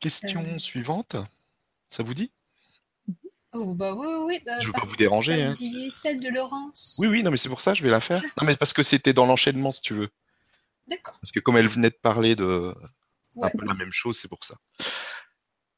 [0.00, 0.58] Question euh...
[0.58, 1.16] suivante.
[1.90, 2.30] Ça vous dit?
[3.52, 4.40] Oh bah oui, oui.
[4.44, 5.42] Bah, je ne veux pas vous déranger.
[5.42, 5.54] Hein.
[5.90, 6.96] celle de Laurence.
[6.98, 8.22] Oui, oui, non, mais c'est pour ça je vais la faire.
[8.22, 10.08] Non, mais parce que c'était dans l'enchaînement, si tu veux.
[10.88, 11.16] D'accord.
[11.20, 12.74] Parce que comme elle venait de parler de
[13.36, 13.46] ouais.
[13.46, 14.56] un peu la même chose, c'est pour ça.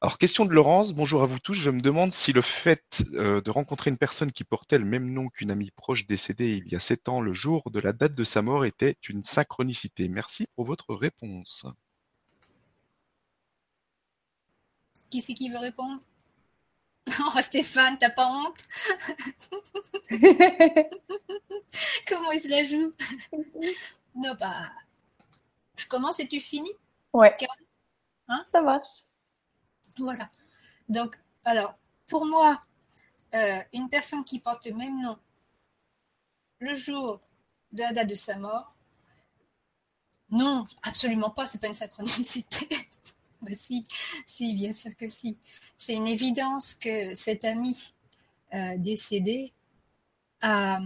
[0.03, 0.93] Alors, question de Laurence.
[0.93, 1.53] Bonjour à vous tous.
[1.53, 5.13] Je me demande si le fait euh, de rencontrer une personne qui portait le même
[5.13, 8.15] nom qu'une amie proche décédée il y a sept ans, le jour de la date
[8.15, 10.07] de sa mort, était une synchronicité?
[10.07, 11.67] Merci pour votre réponse.
[15.11, 16.01] Qui c'est qui veut répondre?
[17.19, 18.61] Oh Stéphane, t'as pas honte
[22.07, 22.91] Comment il se la joue
[24.15, 24.71] Non, bah.
[25.77, 26.73] Je commence et tu finis
[27.13, 27.33] Ouais.
[28.27, 29.03] Hein Ça marche.
[29.97, 30.29] Voilà.
[30.89, 31.75] Donc, alors,
[32.07, 32.59] pour moi,
[33.33, 35.17] euh, une personne qui porte le même nom
[36.61, 37.19] le jour
[37.71, 38.71] de la date de sa mort,
[40.29, 42.67] non, absolument pas, c'est pas une synchronicité.
[43.55, 43.83] Si,
[44.27, 45.37] si, bien sûr que si.
[45.77, 47.93] C'est une évidence que cet ami
[48.53, 49.53] euh, décédé
[50.41, 50.79] a,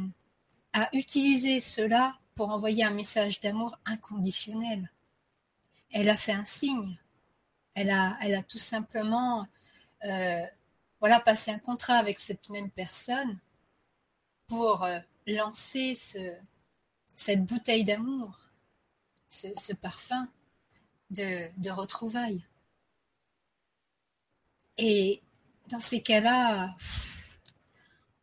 [0.93, 4.91] utilisé cela pour envoyer un message d'amour inconditionnel.
[5.91, 6.97] Elle a fait un signe.
[7.73, 9.47] Elle a, elle a tout simplement
[10.03, 10.45] euh,
[10.99, 13.39] voilà, passé un contrat avec cette même personne
[14.47, 16.35] pour euh, lancer ce,
[17.15, 18.37] cette bouteille d'amour,
[19.27, 20.27] ce parfum
[21.09, 22.43] de, retrouvailles.
[24.77, 25.21] Et
[25.69, 26.75] dans ces cas-là,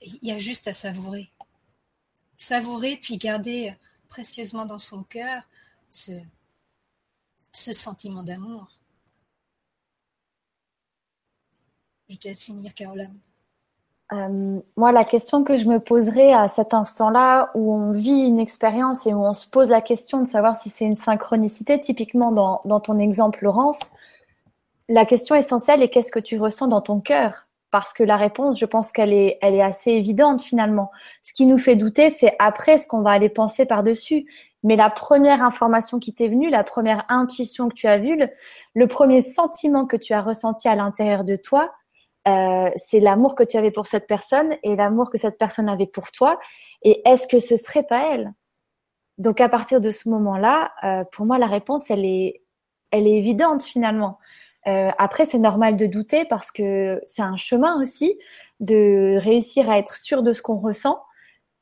[0.01, 1.33] il y a juste à savourer.
[2.37, 3.75] Savourer puis garder
[4.09, 5.42] précieusement dans son cœur
[5.88, 6.12] ce,
[7.53, 8.71] ce sentiment d'amour.
[12.09, 13.18] Je te laisse finir, Caroline.
[14.12, 18.40] Euh, moi, la question que je me poserais à cet instant-là où on vit une
[18.40, 22.31] expérience et où on se pose la question de savoir si c'est une synchronicité, typiquement
[22.31, 23.81] dans, ton exemple, Laurence,
[24.88, 27.46] la question essentielle est qu'est-ce que tu ressens dans ton cœur?
[27.70, 30.90] Parce que la réponse, je pense qu'elle est, elle est assez évidente finalement.
[31.22, 34.27] Ce qui nous fait douter, c'est après ce qu'on va aller penser par-dessus.
[34.62, 38.20] Mais la première information qui t'est venue, la première intuition que tu as vue,
[38.75, 41.72] le, premier sentiment que tu as ressenti à l'intérieur de toi,
[42.29, 45.87] euh, c'est l'amour que tu avais pour cette personne et l'amour que cette personne avait
[45.87, 46.39] pour toi.
[46.83, 48.33] Et est-ce que ce serait pas elle?
[49.19, 52.43] Donc à partir de ce moment-là, euh, pour moi, la réponse, elle est,
[52.91, 54.19] elle est évidente finalement.
[54.69, 58.19] Euh, après, c'est normal de douter parce que c'est un chemin aussi
[58.61, 61.03] de réussir à être sûr de ce qu'on ressent.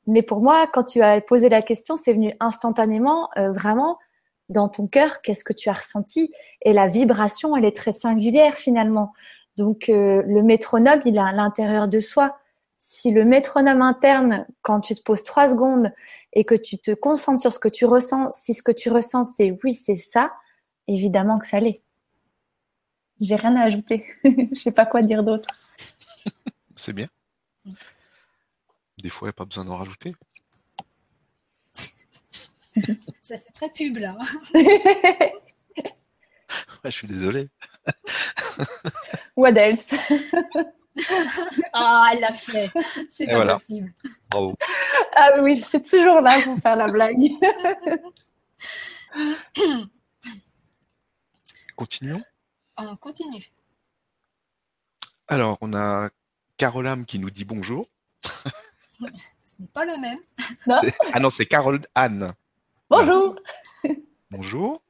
[0.07, 3.99] Mais pour moi, quand tu as posé la question, c'est venu instantanément, vraiment
[4.51, 6.33] dans ton cœur, qu'est-ce que tu as ressenti?
[6.63, 9.13] Et la vibration, elle est très singulière finalement.
[9.61, 12.39] Donc euh, le métronome, il est à l'intérieur de soi.
[12.79, 15.93] Si le métronome interne, quand tu te poses trois secondes
[16.33, 19.25] et que tu te concentres sur ce que tu ressens, si ce que tu ressens
[19.25, 20.33] c'est oui, c'est ça,
[20.89, 21.83] évidemment que ça l'est.
[23.21, 24.07] J'ai rien à ajouter.
[24.25, 25.51] Je sais pas quoi dire d'autre.
[26.75, 27.09] C'est bien.
[28.97, 30.15] Des fois, il n'y a pas besoin d'en rajouter.
[33.21, 34.17] Ça fait très pub là.
[36.85, 37.51] je suis désolé.
[39.41, 39.95] What else
[41.73, 42.71] Ah, elle l'a fait.
[43.09, 43.93] C'est pas possible.
[44.31, 44.55] Bravo.
[45.15, 47.17] Ah oui, je suis toujours là pour faire la blague.
[51.77, 52.23] Continuons.
[52.77, 53.43] On continue.
[55.27, 56.11] Alors, on a
[56.59, 57.89] Carolam qui nous dit bonjour.
[58.23, 60.19] Ce n'est pas le même.
[61.15, 62.35] Ah non, c'est Carole Anne.
[62.91, 63.37] Bonjour.
[64.31, 64.83] Bonjour.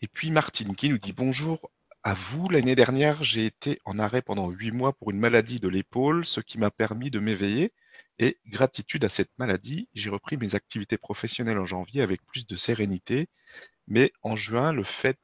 [0.00, 1.68] Et puis Martine qui nous dit bonjour
[2.04, 2.48] à vous.
[2.48, 6.40] L'année dernière, j'ai été en arrêt pendant huit mois pour une maladie de l'épaule, ce
[6.40, 7.72] qui m'a permis de m'éveiller.
[8.18, 12.56] Et gratitude à cette maladie, j'ai repris mes activités professionnelles en janvier avec plus de
[12.56, 13.28] sérénité.
[13.88, 15.18] Mais en juin, le fait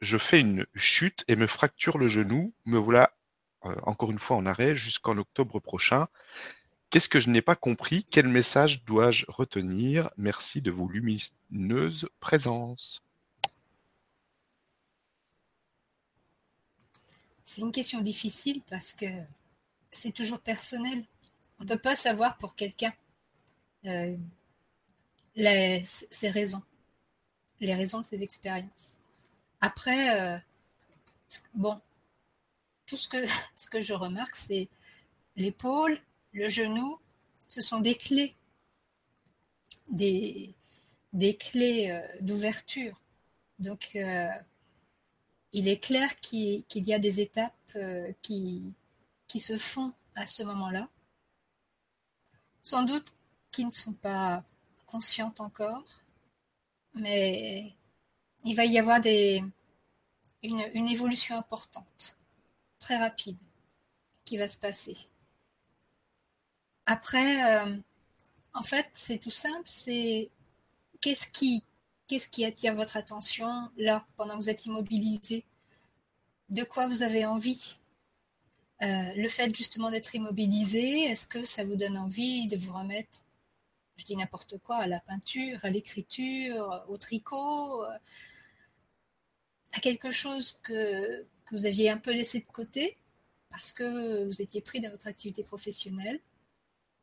[0.00, 2.52] je fais une chute et me fracture le genou.
[2.64, 3.12] Me voilà
[3.64, 6.08] euh, encore une fois en arrêt jusqu'en octobre prochain.
[6.90, 8.04] Qu'est-ce que je n'ai pas compris?
[8.10, 10.10] Quel message dois-je retenir?
[10.16, 13.00] Merci de vos lumineuses présences.
[17.44, 19.06] C'est une question difficile parce que
[19.90, 21.04] c'est toujours personnel.
[21.58, 22.92] On ne peut pas savoir pour quelqu'un
[23.86, 24.16] euh,
[25.34, 26.62] ses raisons,
[27.60, 28.98] les raisons de ses expériences.
[29.60, 30.38] Après, euh,
[31.54, 31.78] bon,
[32.86, 33.08] tout ce
[33.68, 34.68] que, je remarque, c'est
[35.36, 35.98] l'épaule,
[36.32, 36.98] le genou,
[37.48, 38.34] ce sont des clés,
[39.88, 40.54] des,
[41.38, 43.00] clés euh, d'ouverture.
[43.58, 43.96] Donc,
[45.52, 47.78] il est clair qu'il y a des étapes
[48.22, 48.72] qui,
[49.28, 50.88] qui se font à ce moment-là.
[52.62, 53.12] Sans doute
[53.50, 54.42] qui ne sont pas
[54.86, 55.84] conscientes encore,
[56.94, 57.74] mais
[58.44, 59.42] il va y avoir des,
[60.42, 62.18] une, évolution importante,
[62.78, 63.38] très rapide,
[64.24, 64.96] qui va se passer.
[66.86, 67.76] Après, euh,
[68.54, 70.30] en fait, c'est tout simple, c'est
[71.00, 71.64] qu'est-ce qui,
[72.12, 75.46] qu'est-ce qui attire votre attention là, pendant que vous êtes immobilisé?
[76.50, 77.78] De quoi vous avez envie?
[78.82, 83.22] Euh, Le fait justement d'être immobilisé, est-ce que ça vous donne envie de vous remettre
[83.96, 87.98] je dis n'importe quoi, à la peinture, à l'écriture, au tricot, euh,
[89.74, 92.96] à quelque chose que, vous aviez un peu laissé de côté
[93.50, 96.20] parce que vous étiez pris dans votre activité professionnelle?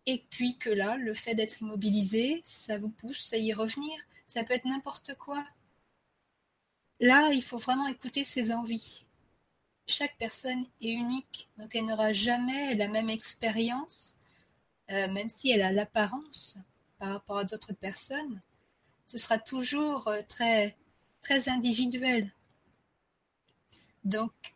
[0.06, 3.94] Et puis que là, le fait d'être immobilisé, ça vous pousse à y revenir?
[4.30, 5.44] Ça peut être n'importe quoi.
[7.00, 9.08] Là, il faut vraiment écouter ses envies.
[9.88, 14.18] Chaque personne est unique, donc elle n'aura jamais la même expérience,
[14.92, 16.60] euh, même si elle a l'apparence
[17.00, 18.40] par rapport à d'autres personnes.
[19.08, 20.78] Ce sera toujours euh, très,
[21.22, 22.32] très individuel.
[24.04, 24.54] Donc,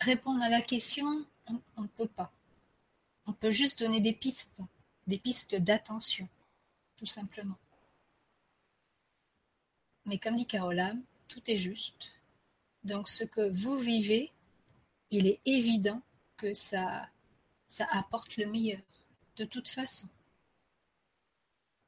[0.00, 1.26] répondre à la question,
[1.76, 2.32] on ne peut pas.
[3.26, 4.62] On peut juste donner des pistes,
[5.08, 6.28] des pistes d'attention,
[6.96, 7.58] tout simplement.
[10.06, 12.12] Mais comme dit Caroline, tout est juste.
[12.84, 14.32] Donc ce que vous vivez,
[15.10, 16.00] il est évident
[16.36, 17.08] que ça,
[17.68, 18.80] ça apporte le meilleur,
[19.36, 20.08] de toute façon.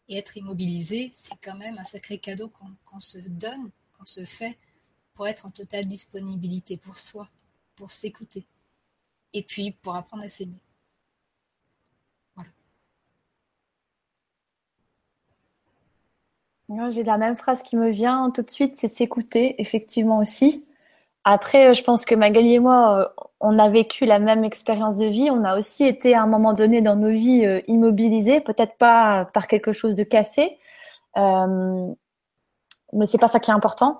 [0.08, 2.50] Et être immobilisé, c'est quand même un sacré cadeau
[2.84, 4.58] qu'on se donne, qu'on se fait
[5.14, 7.28] pour être en totale disponibilité pour soi,
[7.76, 8.46] pour s'écouter,
[9.32, 10.60] et puis pour apprendre à s'aimer.
[16.90, 20.66] J'ai la même phrase qui me vient tout de suite, c'est s'écouter, effectivement aussi.
[21.24, 25.06] Après, je pense que Magali et moi, euh, on a vécu la même expérience de
[25.06, 25.30] vie.
[25.30, 29.26] On a aussi été à un moment donné dans nos vies euh, immobilisés, peut-être pas
[29.32, 30.58] par quelque chose de cassé,
[31.16, 31.86] euh,
[32.92, 33.98] mais c'est pas ça qui est important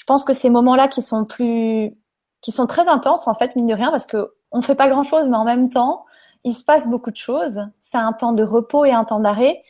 [0.00, 1.94] je pense que ces moments-là qui sont plus
[2.40, 5.02] qui sont très intenses en fait, mine de rien, parce que on fait pas grand
[5.02, 6.06] chose, mais en même temps,
[6.42, 7.68] il se passe beaucoup de choses.
[7.80, 9.62] C'est un temps de repos et un temps d'arrêt,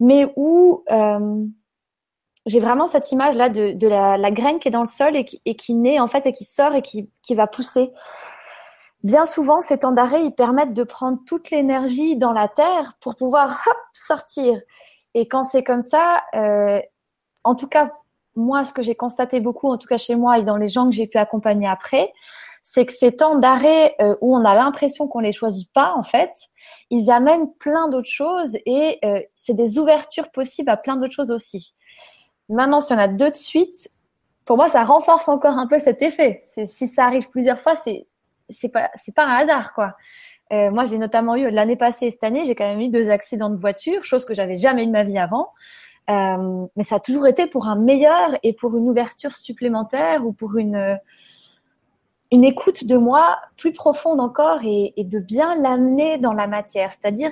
[0.00, 1.44] mais où euh,
[2.46, 5.16] j'ai vraiment cette image là de, de la, la, graine qui est dans le sol
[5.16, 7.90] et qui, et qui naît en fait et qui sort et qui, qui va pousser.
[9.02, 13.16] Bien souvent, ces temps d'arrêt, ils permettent de prendre toute l'énergie dans la terre pour
[13.16, 14.58] pouvoir hop, sortir.
[15.12, 16.80] Et quand c'est comme ça, euh,
[17.44, 17.92] en tout cas,
[18.34, 20.88] moi, ce que j'ai constaté beaucoup, en tout cas chez moi et dans les gens
[20.88, 22.12] que j'ai pu accompagner après,
[22.64, 26.02] c'est que ces temps d'arrêt euh, où on a l'impression qu'on les choisit pas, en
[26.02, 26.32] fait,
[26.90, 31.30] ils amènent plein d'autres choses et euh, c'est des ouvertures possibles à plein d'autres choses
[31.30, 31.74] aussi.
[32.48, 33.90] Maintenant, si on a deux de suite,
[34.44, 36.42] pour moi, ça renforce encore un peu cet effet.
[36.44, 38.06] Si ça arrive plusieurs fois, c'est
[38.50, 38.90] c'est pas
[39.24, 39.94] un hasard, quoi.
[40.52, 43.10] Euh, moi, j'ai notamment eu l'année passée et cette année, j'ai quand même eu deux
[43.10, 45.48] accidents de voiture, chose que j'avais jamais eu de ma vie avant.
[46.10, 50.32] Euh, mais ça a toujours été pour un meilleur et pour une ouverture supplémentaire ou
[50.32, 50.98] pour une
[52.30, 56.90] une écoute de moi plus profonde encore et, et de bien l'amener dans la matière.
[56.92, 57.30] C'est-à-dire,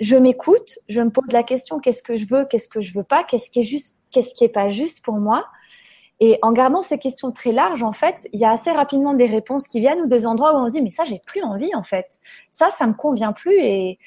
[0.00, 3.04] je m'écoute, je me pose la question qu'est-ce que je veux, qu'est-ce que je veux
[3.04, 5.46] pas, qu'est-ce qui est juste, qu'est-ce qui est pas juste pour moi?
[6.20, 9.26] Et en gardant ces questions très larges, en fait, il y a assez rapidement des
[9.26, 11.74] réponses qui viennent ou des endroits où on se dit mais ça j'ai plus envie
[11.74, 12.18] en fait,
[12.50, 13.98] ça ça me convient plus et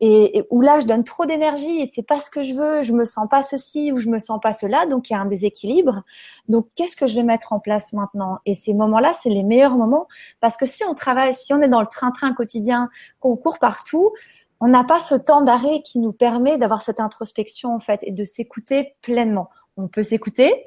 [0.00, 2.92] et, où là je donne trop d'énergie et c'est pas ce que je veux, je
[2.92, 5.26] me sens pas ceci ou je me sens pas cela, donc il y a un
[5.26, 6.02] déséquilibre.
[6.48, 8.38] Donc qu'est-ce que je vais mettre en place maintenant?
[8.46, 10.06] Et ces moments-là, c'est les meilleurs moments
[10.40, 12.88] parce que si on travaille, si on est dans le train-train quotidien,
[13.18, 14.12] qu'on court partout,
[14.60, 18.10] on n'a pas ce temps d'arrêt qui nous permet d'avoir cette introspection en fait et
[18.10, 19.50] de s'écouter pleinement.
[19.76, 20.64] On peut s'écouter,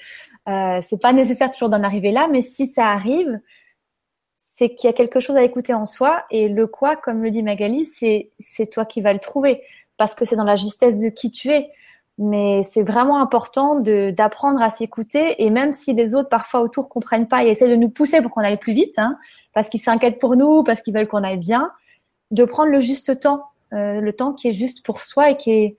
[0.47, 3.39] euh, c'est pas nécessaire toujours d'en arriver là, mais si ça arrive,
[4.37, 7.31] c'est qu'il y a quelque chose à écouter en soi et le quoi, comme le
[7.31, 9.61] dit Magali, c'est c'est toi qui vas le trouver
[9.97, 11.69] parce que c'est dans la justesse de qui tu es.
[12.17, 17.27] Mais c'est vraiment important d'apprendre à s'écouter et même si les autres parfois autour comprennent
[17.27, 19.17] pas et essaient de nous pousser pour qu'on aille plus vite, hein,
[19.53, 21.71] parce qu'ils s'inquiètent pour nous, parce qu'ils veulent qu'on aille bien,
[22.29, 25.77] de prendre le juste temps, le temps qui est juste pour soi et qui est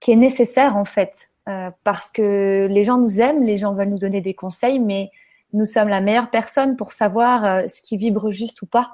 [0.00, 3.88] qui est nécessaire en fait, euh, parce que les gens nous aiment, les gens veulent
[3.88, 5.10] nous donner des conseils, mais
[5.52, 8.92] nous sommes la meilleure personne pour savoir euh, ce qui vibre juste ou pas.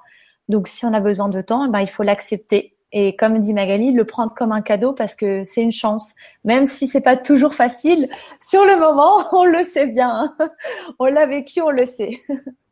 [0.49, 2.77] Donc, si on a besoin de temps, eh ben, il faut l'accepter.
[2.93, 6.15] Et comme dit Magali, le prendre comme un cadeau parce que c'est une chance.
[6.45, 8.07] Même si c'est pas toujours facile,
[8.47, 10.35] sur le moment, on le sait bien.
[10.99, 12.21] on l'a vécu, on le sait.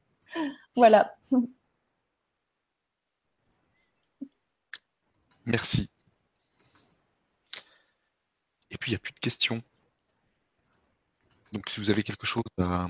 [0.77, 1.15] voilà.
[5.47, 5.89] Merci.
[8.71, 9.61] Et puis, il n'y a plus de questions.
[11.53, 12.89] Donc, si vous avez quelque chose à,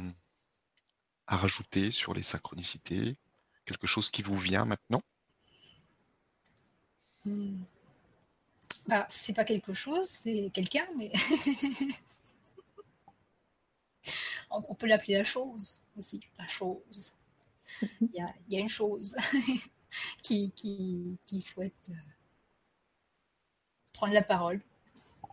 [1.26, 3.16] à rajouter sur les synchronicités
[3.70, 5.00] Quelque chose qui vous vient maintenant?
[7.24, 7.62] Hmm.
[8.88, 11.12] bah, C'est pas quelque chose, c'est quelqu'un, mais
[14.50, 17.12] on peut l'appeler la chose aussi, la chose.
[18.00, 19.14] Il y a, il y a une chose
[20.24, 21.94] qui, qui, qui, souhaite euh,
[24.00, 24.62] prendre la parole.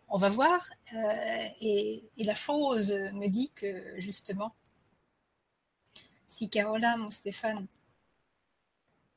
[0.09, 0.69] On va voir.
[0.93, 4.51] Euh, et, la chose me dit que justement,
[6.27, 7.65] si Caroline ou Stéphane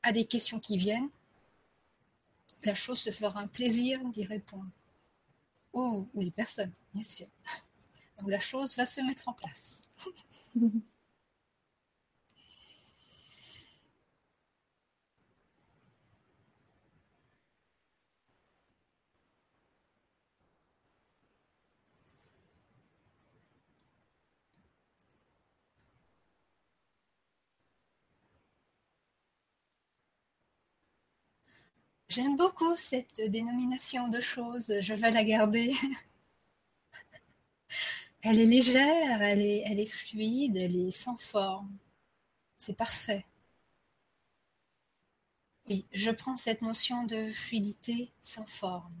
[0.03, 1.09] a des questions qui viennent,
[2.63, 4.71] la chose se fera un plaisir d'y répondre.
[5.73, 7.27] Ou, ou les personnes, bien sûr.
[8.19, 9.77] Donc la chose va se mettre en place.
[32.11, 35.71] J'aime beaucoup cette dénomination de choses, je vais la garder.
[38.21, 41.71] elle est légère, elle est, fluide, elle est sans forme.
[42.57, 43.25] C'est parfait.
[45.69, 48.93] Oui, je prends cette notion de fluidité sans forme.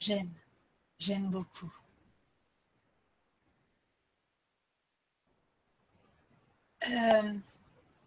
[0.00, 0.34] J'aime,
[0.98, 1.72] j'aime beaucoup.
[6.90, 7.34] Euh,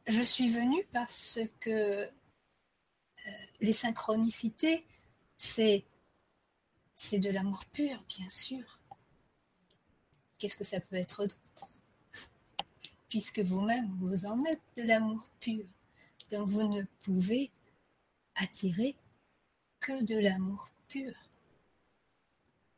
[0.07, 2.09] je suis venue parce que
[3.61, 4.85] les synchronicités,
[5.35, 5.85] c'est
[7.13, 8.79] de l'amour pur, bien sûr.
[10.37, 11.37] Qu'est-ce que ça peut être d'autre?
[13.09, 15.65] Puisque vous-même, vous en êtes de l'amour pur.
[16.31, 17.51] Donc vous ne pouvez
[18.35, 18.95] attirer
[19.79, 21.13] que de l'amour pur,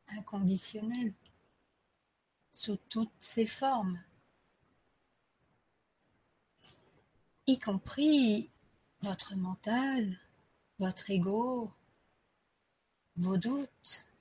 [0.08, 1.14] inconditionnel,
[2.52, 4.02] sous toutes ses formes,
[7.48, 8.50] y compris
[9.02, 10.20] votre mental,
[10.80, 11.72] votre ego,
[13.16, 14.12] vos doutes.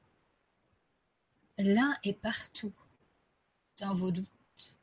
[1.59, 2.73] L'un est partout,
[3.79, 4.77] dans vos doutes,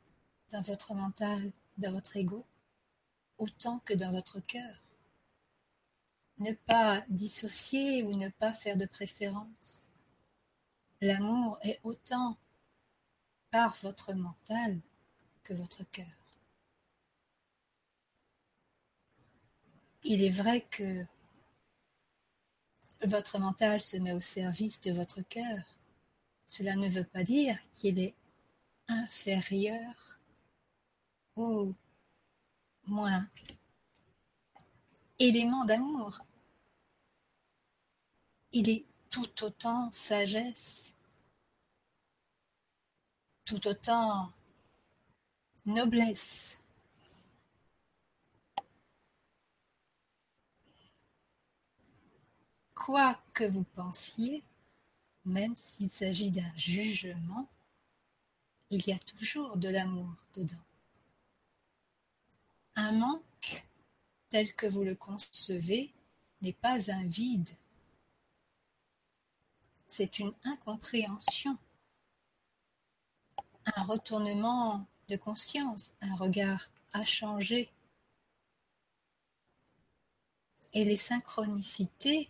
[0.50, 2.44] dans votre mental, dans votre ego
[3.42, 4.76] autant que dans votre cœur.
[6.38, 9.88] Ne pas dissocier ou ne pas faire de préférence.
[11.00, 12.36] L'amour est autant
[13.50, 14.80] par votre mental
[15.42, 16.06] que votre cœur.
[20.04, 21.04] Il est vrai que
[23.04, 25.76] votre mental se met au service de votre cœur.
[26.46, 28.14] Cela ne veut pas dire qu'il est
[28.88, 30.20] inférieur
[31.36, 31.74] ou
[32.86, 33.28] moins
[35.18, 36.20] élément d'amour.
[38.52, 40.94] Il est tout autant sagesse,
[43.44, 44.30] tout autant
[45.64, 46.61] noblesse.
[52.84, 54.42] Quoi que vous pensiez,
[55.24, 57.48] même s'il s'agit d'un jugement,
[58.70, 60.64] il y a toujours de l'amour dedans.
[62.74, 63.64] Un manque,
[64.30, 65.92] tel que vous le concevez,
[66.40, 67.50] n'est pas un vide.
[69.86, 71.56] C'est une incompréhension,
[73.76, 77.70] un retournement de conscience, un regard à changer.
[80.72, 82.28] Et les synchronicités,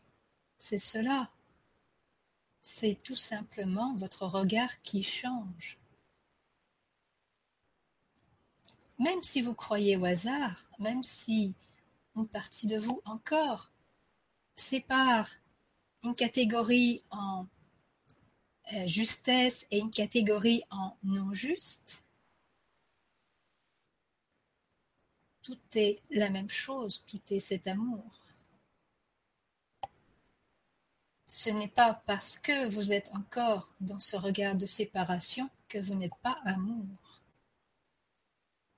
[0.62, 1.28] c'est cela.
[2.60, 5.76] C'est tout simplement votre regard qui change.
[9.00, 11.54] Même si vous croyez au hasard, même si
[12.14, 13.72] une partie de vous encore
[14.54, 15.28] sépare
[16.04, 17.48] une catégorie en
[18.74, 22.04] euh, justesse et une catégorie en non juste,
[25.42, 28.31] tout est la même chose, tout est cet amour.
[31.32, 35.94] Ce n'est pas parce que vous êtes encore dans ce regard de séparation que vous
[35.94, 36.84] n'êtes pas amour.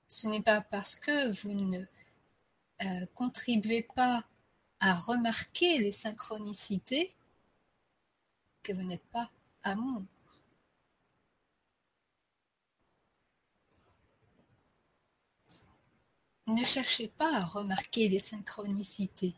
[0.07, 1.83] Ce n'est pas parce que vous ne
[2.85, 4.23] euh, contribuez pas
[4.79, 7.13] à remarquer les synchronicités
[8.63, 9.29] que vous n'êtes pas
[9.63, 10.03] amour.
[16.47, 19.35] Ne cherchez pas à remarquer les synchronicités.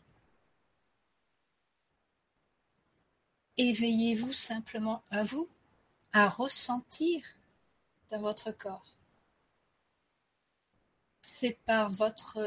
[3.58, 5.48] Éveillez-vous simplement à vous,
[6.12, 7.20] à ressentir
[8.08, 8.94] dans votre corps.
[11.22, 12.38] C'est par votre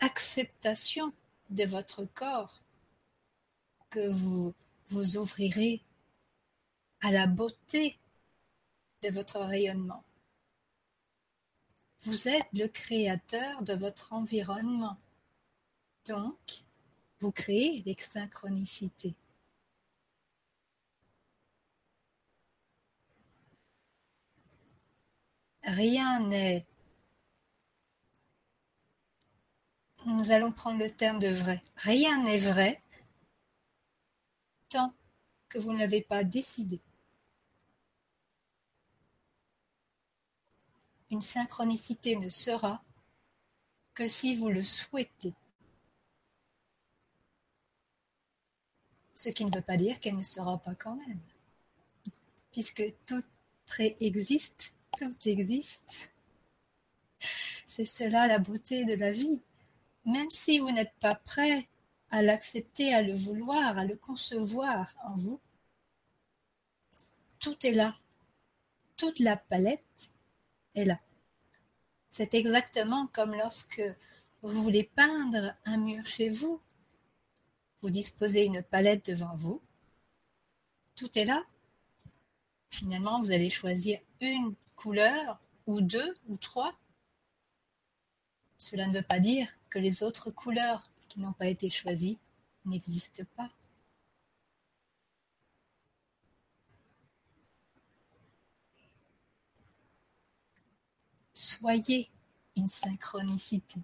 [0.00, 1.12] acceptation
[1.50, 2.62] de votre corps
[3.90, 4.54] que vous
[4.86, 5.82] vous ouvrirez
[7.00, 7.98] à la beauté
[9.02, 10.04] de votre rayonnement.
[12.00, 14.96] Vous êtes le créateur de votre environnement.
[16.06, 16.38] Donc,
[17.18, 19.16] vous créez synchronicités.
[25.66, 26.64] Rien n'est...
[30.06, 31.60] Nous allons prendre le terme de vrai.
[31.76, 32.80] Rien n'est vrai
[34.68, 34.94] tant
[35.48, 36.80] que vous ne l'avez pas décidé.
[41.10, 42.84] Une synchronicité ne sera
[43.94, 45.34] que si vous le souhaitez.
[49.14, 51.20] Ce qui ne veut pas dire qu'elle ne sera pas quand même.
[52.52, 53.22] Puisque tout
[53.66, 56.14] préexiste tout existe.
[57.66, 59.40] C'est cela la beauté de la vie.
[60.04, 61.68] Même si vous n'êtes pas prêt
[62.10, 65.40] à l'accepter, à le vouloir, à le concevoir en vous,
[67.40, 67.96] tout est là.
[68.96, 70.10] Toute la palette
[70.74, 70.96] est là.
[72.08, 73.82] C'est exactement comme lorsque
[74.42, 76.60] vous voulez peindre un mur chez vous.
[77.82, 79.60] Vous disposez une palette devant vous.
[80.94, 81.44] Tout est là.
[82.70, 86.78] Finalement, vous allez choisir une couleurs, ou deux, ou trois.
[88.58, 92.18] Cela ne veut pas dire que les autres couleurs qui n'ont pas été choisies
[92.64, 93.50] n'existent pas.
[101.34, 102.10] Soyez
[102.56, 103.80] une synchronicité.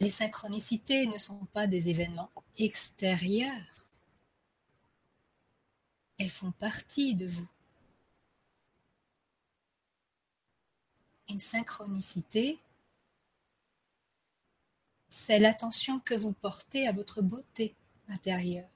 [0.00, 3.75] Les synchronicités ne sont pas des événements extérieurs
[6.18, 7.48] elles font partie de vous.
[11.28, 12.58] Une synchronicité,
[15.08, 17.74] c'est l'attention que vous portez à votre beauté
[18.08, 18.68] intérieure.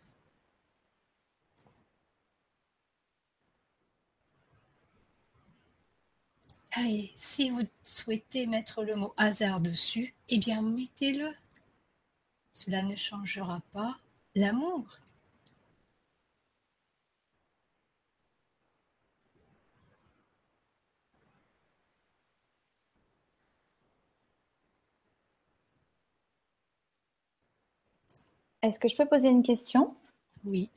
[6.79, 11.33] Et si vous souhaitez mettre le mot hasard dessus, eh bien mettez-le.
[12.53, 13.99] Cela ne changera pas
[14.35, 14.87] l'amour
[28.63, 29.95] Est-ce que je peux poser une question?
[30.45, 30.71] Oui.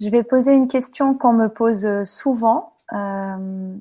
[0.00, 3.76] Je vais poser une question qu'on me pose souvent euh,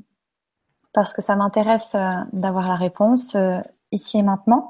[0.94, 3.60] parce que ça m'intéresse euh, d'avoir la réponse euh,
[3.92, 4.68] ici et maintenant.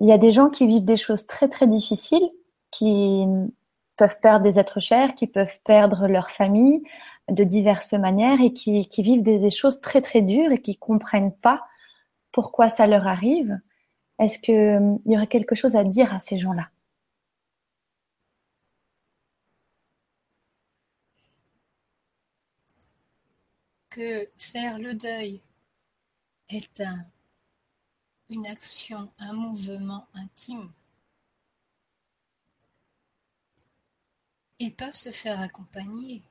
[0.00, 2.30] Il y a des gens qui vivent des choses très très difficiles,
[2.70, 3.26] qui
[3.96, 6.82] peuvent perdre des êtres chers, qui peuvent perdre leur famille
[7.28, 10.76] de diverses manières et qui, qui vivent des, des, choses très très dures et qui
[10.76, 11.62] comprennent pas
[12.32, 13.60] pourquoi ça leur arrive.
[14.18, 16.68] Est-ce qu'il y aurait quelque chose à dire à ces gens-là?
[23.92, 25.42] Que faire le deuil
[26.48, 27.06] est un,
[28.30, 30.72] une action, un mouvement intime.
[34.58, 36.22] Ils peuvent se faire accompagner.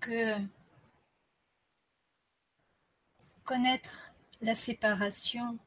[0.00, 0.38] Que
[3.44, 5.58] connaître la séparation,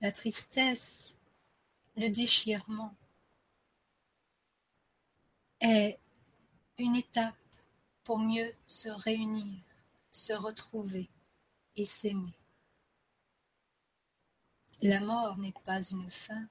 [0.00, 1.14] la tristesse,
[1.96, 2.94] le déchirement
[5.60, 5.98] est
[6.82, 7.36] une étape
[8.02, 9.62] pour mieux se réunir,
[10.10, 11.08] se retrouver
[11.76, 12.34] et s'aimer.
[14.82, 16.48] La mort n'est pas une fin.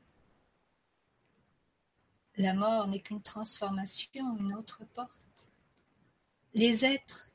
[2.37, 5.49] La mort n'est qu'une transformation, une autre porte.
[6.53, 7.29] Les êtres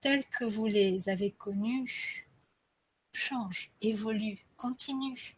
[0.00, 2.28] tels que vous les avez connus
[3.12, 5.34] changent, évoluent, continuent.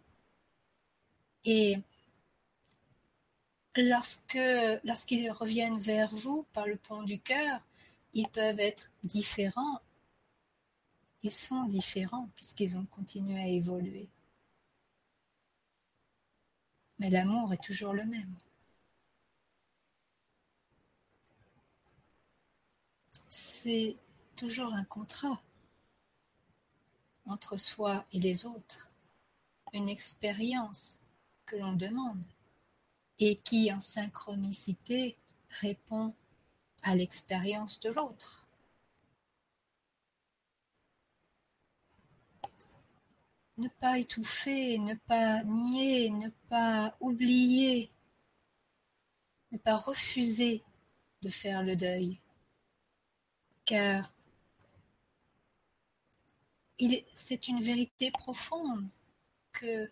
[1.44, 1.76] Et
[3.76, 7.60] lorsqu'ils reviennent vers vous par le pont du cœur,
[8.12, 9.80] ils peuvent être différents.
[11.22, 14.08] Ils sont différents puisqu'ils ont continué à évoluer.
[16.98, 18.34] Mais l'amour est toujours le même.
[23.28, 23.96] C'est
[24.36, 25.40] toujours un contrat
[27.26, 28.90] entre soi et les autres,
[29.72, 31.00] une expérience
[31.46, 32.24] que l'on demande
[33.18, 35.16] et qui, en synchronicité,
[35.50, 36.14] répond
[36.82, 38.44] à l'expérience de l'autre.
[43.56, 47.90] Ne pas étouffer, ne pas nier, ne pas oublier,
[49.50, 50.62] ne pas refuser
[51.22, 52.20] de faire le deuil,
[53.64, 54.12] car
[57.14, 58.88] c'est une vérité profonde
[59.50, 59.90] que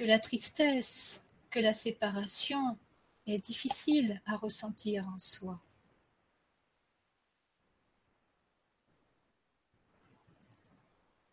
[0.00, 2.78] que la tristesse, que la séparation
[3.26, 5.60] est difficile à ressentir en soi.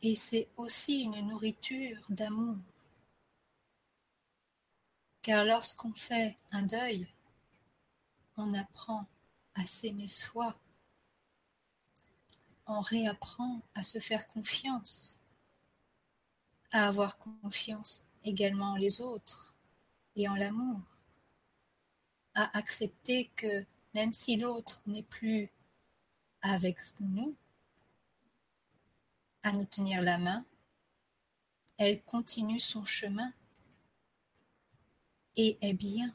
[0.02, 2.58] Et c'est aussi une nourriture d'amour.
[5.22, 7.08] Car lorsqu'on fait un deuil,
[8.36, 9.08] on apprend
[9.56, 10.60] à s'aimer soi.
[12.66, 15.20] On réapprend à se faire confiance,
[16.72, 19.56] à avoir confiance également les autres
[20.16, 20.82] et en l'amour,
[22.34, 25.50] à accepter que même si l'autre n'est plus
[26.42, 27.36] avec nous,
[29.44, 30.46] à nous tenir la main,
[31.78, 33.32] elle continue son chemin
[35.36, 36.12] et est bien.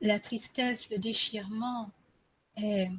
[0.00, 1.90] La tristesse, le déchirement
[2.56, 2.90] est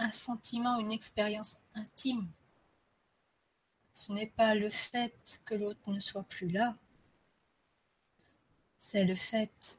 [0.00, 2.26] un sentiment, une expérience intime.
[3.92, 6.74] Ce n'est pas le fait que l'autre ne soit plus là,
[8.78, 9.78] c'est le fait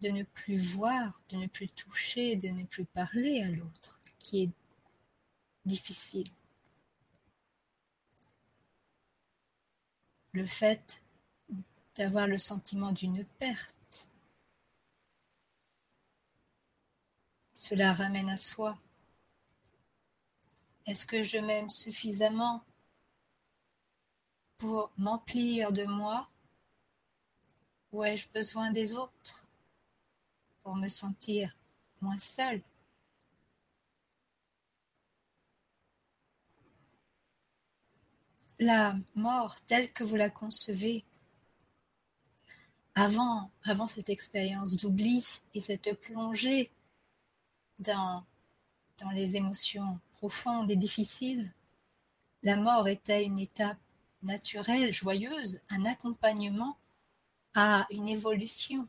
[0.00, 4.42] de ne plus voir, de ne plus toucher, de ne plus parler à l'autre qui
[4.42, 4.50] est
[5.64, 6.26] difficile.
[10.32, 11.00] Le fait
[11.94, 14.08] d'avoir le sentiment d'une perte,
[17.52, 18.76] cela ramène à soi
[20.86, 22.64] est-ce que je m'aime suffisamment
[24.58, 26.28] pour m'emplir de moi?
[27.92, 29.44] Ou ai-je besoin des autres
[30.62, 31.56] pour me sentir
[32.00, 32.62] moins seule?
[38.58, 41.04] La mort telle que vous la concevez
[42.94, 46.70] avant, avant cette expérience d'oubli et cette plongée
[47.78, 48.24] dans,
[48.98, 51.50] dans les émotions profonde et difficile,
[52.42, 53.78] la mort était une étape
[54.22, 56.76] naturelle, joyeuse, un accompagnement
[57.54, 58.86] à une évolution.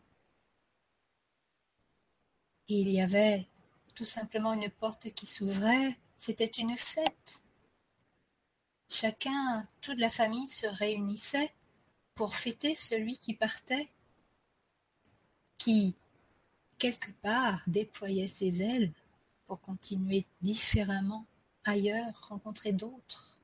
[2.67, 3.47] il y avait
[3.95, 7.41] tout simplement une porte qui s'ouvrait, c'était une fête.
[8.89, 11.53] Chacun, toute la famille se réunissait
[12.13, 13.89] pour fêter celui qui partait,
[15.57, 15.95] qui,
[16.77, 18.91] quelque part, déployait ses ailes
[19.52, 21.26] pour continuer différemment
[21.66, 23.36] ailleurs rencontrer d'autres,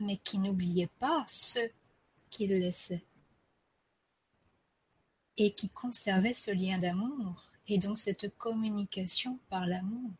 [0.00, 1.72] mais qui n'oubliait pas ceux
[2.28, 3.06] qu'il laissait
[5.38, 10.10] et qui conservait ce lien d'amour et donc cette communication par l'amour,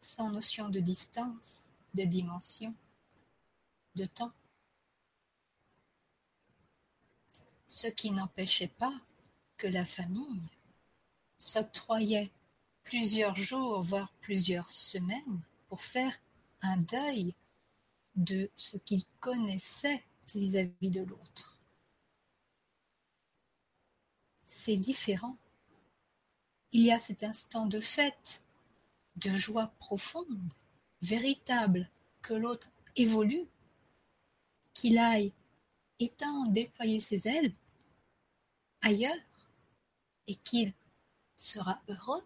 [0.00, 2.74] sans notion de distance, de dimension,
[3.94, 4.32] de temps.
[7.68, 8.98] Ce qui n'empêchait pas
[9.56, 10.42] que la famille
[11.46, 12.30] s'octroyait
[12.82, 16.16] plusieurs jours, voire plusieurs semaines, pour faire
[16.62, 17.34] un deuil
[18.16, 20.02] de ce qu'il connaissait
[20.34, 21.58] vis-à-vis de l'autre.
[24.44, 25.36] C'est différent.
[26.72, 28.42] Il y a cet instant de fête,
[29.16, 30.52] de joie profonde,
[31.02, 31.88] véritable,
[32.22, 33.46] que l'autre évolue,
[34.74, 35.32] qu'il aille
[35.98, 37.52] étendre, déployer ses ailes
[38.82, 39.16] ailleurs
[40.26, 40.72] et qu'il
[41.36, 42.24] sera heureux.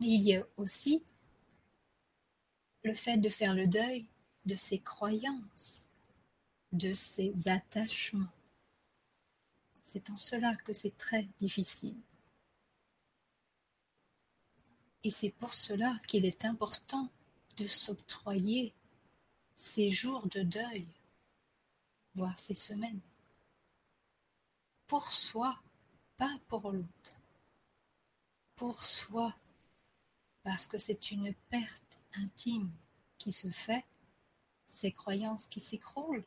[0.00, 1.02] Il y a aussi
[2.82, 4.06] le fait de faire le deuil
[4.44, 5.84] de ses croyances,
[6.72, 8.32] de ses attachements.
[9.84, 11.96] C'est en cela que c'est très difficile.
[15.04, 17.08] Et c'est pour cela qu'il est important
[17.56, 18.72] de s'octroyer
[19.54, 20.86] ces jours de deuil,
[22.14, 23.00] voire ces semaines,
[24.86, 25.60] pour soi,
[26.16, 27.21] pas pour l'autre,
[28.56, 29.34] pour soi,
[30.42, 32.70] parce que c'est une perte intime
[33.18, 33.84] qui se fait,
[34.66, 36.24] ces croyances qui s'écroulent,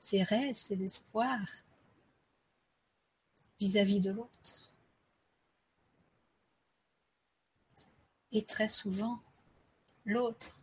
[0.00, 1.48] ces rêves, ces espoirs
[3.58, 4.72] vis-à-vis de l'autre.
[8.32, 9.22] Et très souvent,
[10.04, 10.60] l'autre,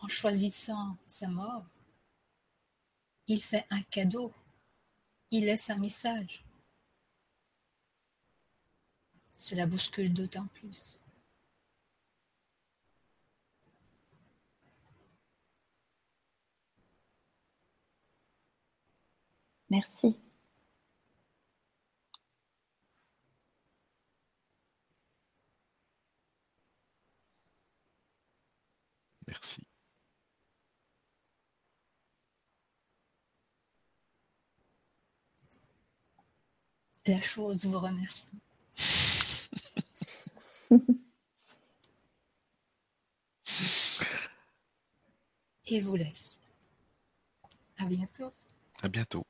[0.00, 1.64] en choisissant sa mort,
[3.26, 4.32] il fait un cadeau,
[5.30, 6.44] il laisse un message.
[9.44, 11.02] Cela bouscule d'autant plus.
[19.68, 20.16] Merci.
[29.26, 29.60] Merci.
[37.04, 38.32] La chose vous remercie.
[45.66, 46.40] Et vous laisse.
[47.78, 48.32] À bientôt.
[48.82, 49.24] À bientôt.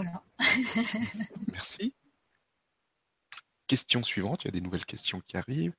[0.00, 0.22] Voilà.
[1.52, 1.92] Merci.
[3.66, 5.74] Question suivante, il y a des nouvelles questions qui arrivent.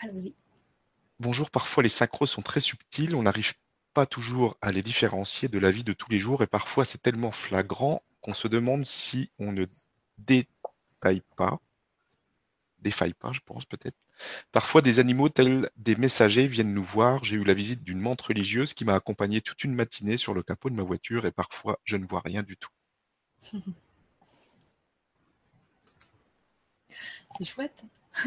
[0.00, 0.34] Allons-y.
[1.20, 3.54] Bonjour, parfois les synchros sont très subtils, on n'arrive
[3.94, 7.00] pas toujours à les différencier de la vie de tous les jours et parfois c'est
[7.00, 9.64] tellement flagrant qu'on se demande si on ne
[10.18, 11.58] détaille pas,
[12.80, 13.96] défaille pas, je pense peut-être.
[14.52, 17.24] Parfois des animaux tels des messagers viennent nous voir.
[17.24, 20.42] J'ai eu la visite d'une menthe religieuse qui m'a accompagné toute une matinée sur le
[20.42, 22.75] capot de ma voiture et parfois je ne vois rien du tout.
[27.38, 27.84] C'est chouette.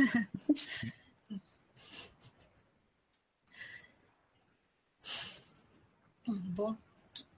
[6.28, 6.78] bon,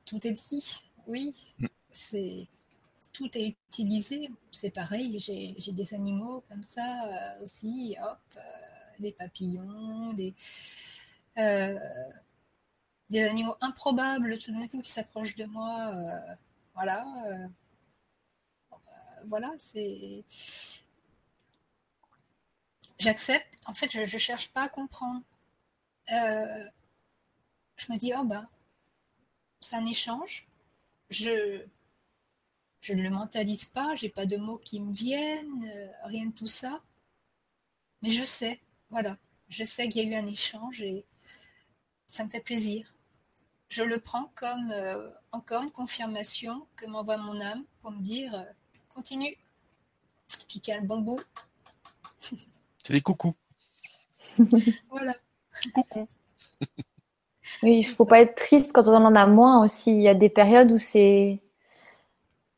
[0.06, 0.82] tout est dit.
[1.08, 1.32] Oui,
[1.90, 2.48] c'est
[3.14, 4.30] tout est utilisé.
[4.52, 5.20] C'est pareil.
[5.20, 7.96] J'ai des animaux comme ça euh, aussi.
[8.02, 8.42] Hop, euh,
[9.00, 10.34] des papillons, des
[11.38, 11.78] euh,
[13.10, 15.94] des animaux improbables tout d'un coup qui s'approchent de moi.
[16.76, 17.06] voilà.
[19.28, 20.24] Voilà, c'est.
[23.00, 23.56] J'accepte.
[23.68, 25.22] En fait, je ne cherche pas à comprendre.
[26.12, 26.66] Euh,
[27.78, 28.48] je me dis, oh ben,
[29.60, 30.48] c'est un échange.
[31.10, 31.66] Je,
[32.82, 36.32] je ne le mentalise pas, j'ai pas de mots qui me viennent, euh, rien de
[36.34, 36.82] tout ça.
[38.02, 38.60] Mais je sais,
[38.90, 39.18] voilà,
[39.50, 41.06] je sais qu'il y a eu un échange et
[42.08, 42.94] ça me fait plaisir.
[43.70, 48.46] Je le prends comme euh, encore une confirmation que m'envoie mon âme pour me dire,
[48.94, 49.38] continue,
[50.48, 51.20] tu tiens le bon bout.
[52.18, 53.36] C'est des coucous.
[54.90, 55.14] Voilà.
[55.74, 56.08] Coucou.
[57.64, 59.92] Oui, il faut pas être triste quand on en a moins aussi.
[59.92, 61.42] Il y a des périodes où c'est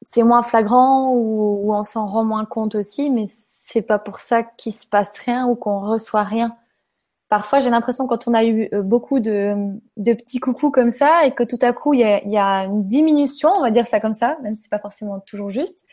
[0.06, 4.20] c'est moins flagrant ou, ou on s'en rend moins compte aussi, mais c'est pas pour
[4.20, 6.58] ça qu'il se passe rien ou qu'on reçoit rien.
[7.30, 9.56] Parfois, j'ai l'impression quand on a eu euh, beaucoup de,
[9.98, 12.66] de petits coucous comme ça et que tout à coup il y a, y a,
[12.66, 15.86] une diminution, on va dire ça comme ça, même si c'est pas forcément toujours juste.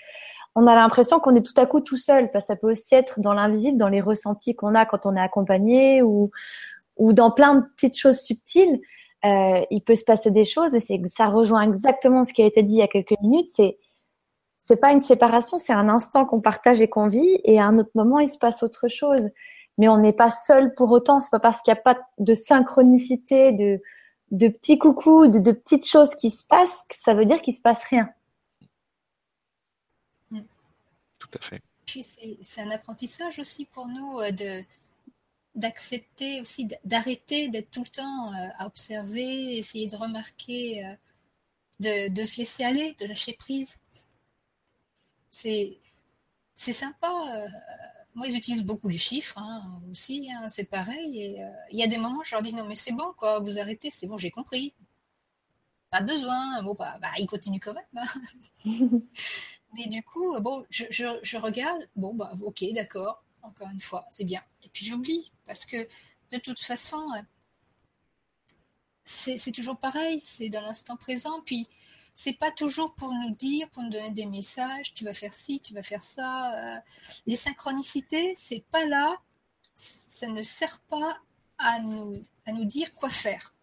[0.57, 2.29] On a l'impression qu'on est tout à coup tout seul.
[2.41, 6.03] Ça peut aussi être dans l'invisible, dans les ressentis qu'on a quand on est accompagné
[6.03, 6.31] ou
[6.97, 8.81] ou dans plein de petites choses subtiles.
[9.25, 12.63] Euh, il peut se passer des choses, mais ça rejoint exactement ce qui a été
[12.63, 13.49] dit il y a quelques minutes.
[13.49, 13.79] C'est
[14.59, 17.79] c'est pas une séparation, c'est un instant qu'on partage et qu'on vit, et à un
[17.79, 19.31] autre moment, il se passe autre chose.
[19.79, 21.21] Mais on n'est pas seul pour autant.
[21.21, 23.81] C'est pas parce qu'il n'y a pas de synchronicité, de,
[24.31, 27.57] de petits coucous, de, de, petites choses qui se passent que ça veut dire qu'il
[27.57, 28.11] se passe rien.
[30.31, 30.41] Mm.
[31.31, 31.63] Tout à fait.
[31.87, 34.63] Puis c'est un apprentissage aussi pour nous euh, de
[35.57, 40.95] d'accepter aussi d'arrêter d'être tout le temps euh, à observer, essayer de remarquer, euh,
[41.81, 43.79] de, de se laisser aller, de lâcher prise
[45.31, 45.79] c'est
[46.55, 47.47] c'est sympa.
[48.15, 51.23] Moi, ils utilisent beaucoup les chiffres hein, aussi, hein, c'est pareil.
[51.23, 53.39] Et euh, il y a des moments, je leur dis non, mais c'est bon, quoi,
[53.41, 54.75] vous arrêtez, c'est bon, j'ai compris.
[55.91, 56.63] Pas besoin.
[56.63, 57.85] Bon, bah, bah ils continuent quand même.
[57.97, 59.01] Hein.
[59.75, 64.25] mais du coup, bon, je, je, regarde, bon, bah, ok, d'accord, encore une fois, c'est
[64.25, 64.43] bien.
[64.63, 65.87] Et puis j'oublie, parce que
[66.33, 67.23] de toute façon, euh,
[69.05, 71.41] c'est toujours pareil, c'est dans l'instant présent.
[71.43, 71.69] Puis
[72.15, 75.61] c'est pas toujours pour nous dire, pour nous donner des messages, tu vas faire ci,
[75.61, 76.77] tu vas faire ça.
[76.77, 76.81] Euh.
[77.27, 79.17] les synchronicités, c'est pas là,
[79.75, 81.19] ça ne sert pas
[81.59, 83.55] à nous, à nous dire quoi faire.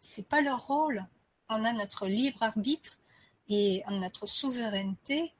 [0.00, 1.06] C'est pas leur rôle.
[1.48, 2.99] On a notre libre arbitre
[3.50, 5.34] et notre souveraineté.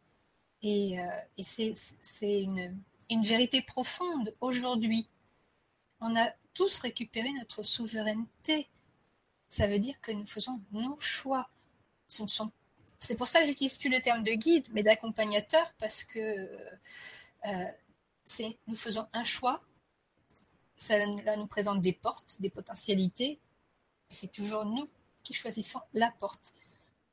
[0.62, 1.06] Et, euh,
[1.38, 2.76] et c'est une,
[3.08, 5.08] une vérité profonde aujourd'hui.
[6.00, 8.68] On a tous récupéré notre souveraineté.
[9.48, 11.48] Ça veut dire que nous faisons nos choix.
[12.06, 16.20] C'est pour ça que j'utilise plus le terme de guide, mais d'accompagnateur, parce que
[17.46, 17.64] euh,
[18.66, 19.62] nous faisons un choix.
[20.74, 23.38] Ça nous présente des portes, des potentialités,
[24.08, 24.88] mais c'est toujours nous
[25.22, 26.52] qui choisissons la porte.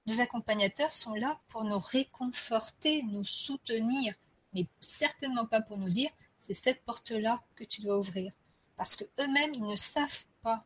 [0.07, 4.13] Nos accompagnateurs sont là pour nous réconforter, nous soutenir,
[4.53, 8.31] mais certainement pas pour nous dire c'est cette porte-là que tu dois ouvrir.
[8.77, 10.63] Parce que eux-mêmes, ils ne savent pas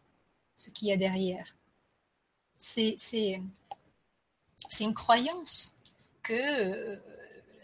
[0.56, 1.56] ce qu'il y a derrière.
[2.58, 3.42] C'est, c'est
[4.80, 5.74] une croyance
[6.22, 6.98] que euh,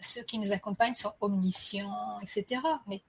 [0.00, 2.60] ceux qui nous accompagnent sont omniscients, etc.
[2.86, 3.02] Mais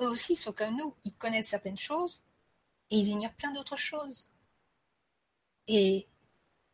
[0.00, 0.94] eux aussi sont comme nous.
[1.04, 2.22] Ils connaissent certaines choses
[2.90, 4.26] et ils ignorent plein d'autres choses.
[5.66, 6.06] Et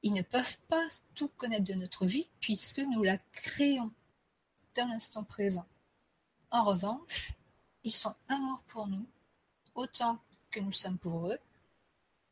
[0.04, 3.90] ils ne peuvent pas tout connaître de notre vie puisque nous la créons
[4.76, 5.66] dans l'instant présent.
[6.50, 7.32] En revanche,
[7.84, 9.06] ils sont amour pour nous
[9.74, 11.38] autant que nous sommes pour eux.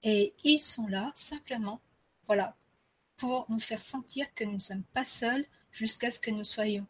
[0.03, 1.81] Et ils sont là simplement,
[2.25, 2.55] voilà,
[3.17, 6.87] pour nous faire sentir que nous ne sommes pas seuls jusqu'à ce que nous soyons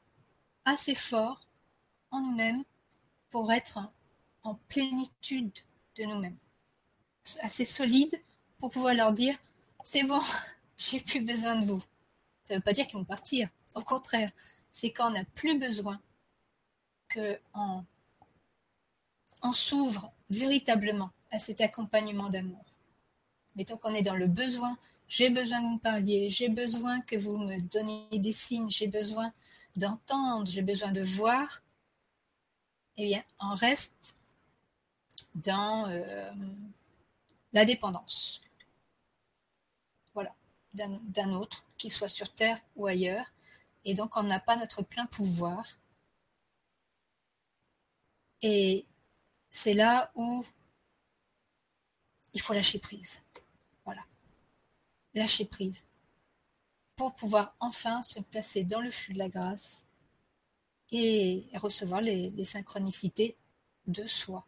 [0.64, 1.46] assez forts
[2.10, 2.64] en nous-mêmes
[3.30, 3.78] pour être
[4.42, 5.60] en plénitude
[5.94, 6.38] de nous-mêmes,
[7.40, 8.20] assez solides
[8.58, 9.36] pour pouvoir leur dire
[9.84, 10.20] c'est bon,
[10.76, 11.82] j'ai plus besoin de vous.
[12.42, 13.48] Ça ne veut pas dire qu'ils vont partir.
[13.74, 14.30] Au contraire,
[14.70, 16.00] c'est quand on n'a plus besoin
[17.12, 17.86] qu'on
[19.42, 22.64] on s'ouvre véritablement à cet accompagnement d'amour.
[23.56, 24.76] Mettons qu'on est dans le besoin
[25.12, 28.86] j'ai besoin que vous me parliez, j'ai besoin que vous me donniez des signes, j'ai
[28.86, 29.30] besoin
[29.76, 31.62] d'entendre, j'ai besoin de voir,
[32.96, 34.14] eh bien, on reste
[35.34, 36.30] dans euh,
[37.52, 38.40] la dépendance.
[40.74, 43.26] Voilà, d'un autre, qu'il soit sur Terre ou ailleurs.
[43.84, 45.64] Et donc, on n'a pas notre plein pouvoir.
[48.42, 48.86] Et
[49.50, 50.44] c'est là où
[52.34, 53.22] il faut lâcher prise
[55.14, 55.84] lâcher prise,
[56.96, 59.86] pour pouvoir enfin se placer dans le flux de la grâce
[60.90, 63.36] et recevoir les, synchronicités
[63.86, 64.46] de soi.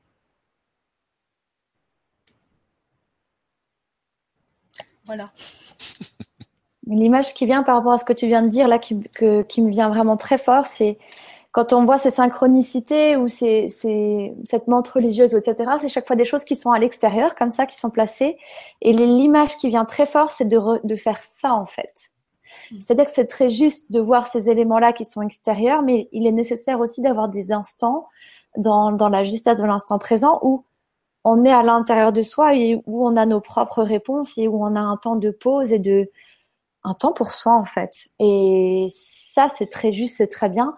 [5.06, 5.30] Voilà.
[6.86, 9.00] L'image qui vient par rapport à ce que tu viens de dire là, qui,
[9.48, 10.98] qui me vient vraiment très fort, c'est
[11.54, 16.16] quand on voit ces synchronicités ou ces, ces, cette menthe religieuse, etc., c'est chaque fois
[16.16, 18.36] des choses qui sont à l'extérieur, comme ça, qui sont placées.
[18.82, 22.10] Et l'image qui vient très fort, c'est de, de faire ça, en fait.
[22.72, 22.80] Hmm.
[22.80, 26.32] C'est-à-dire que c'est très juste de voir ces éléments-là qui sont extérieurs, mais il est
[26.32, 28.08] nécessaire aussi d'avoir des instants
[28.56, 30.64] dans, dans la justesse de l'instant présent où
[31.24, 34.64] on est à l'intérieur de soi et où on a nos propres réponses et où
[34.64, 36.10] on a un temps de pause et de
[36.84, 38.08] un temps pour soi en fait.
[38.20, 40.76] Et ça, c'est très juste, c'est très bien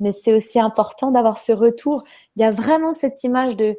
[0.00, 2.04] mais c'est aussi important d'avoir ce retour.
[2.36, 3.76] Il y a vraiment cette image de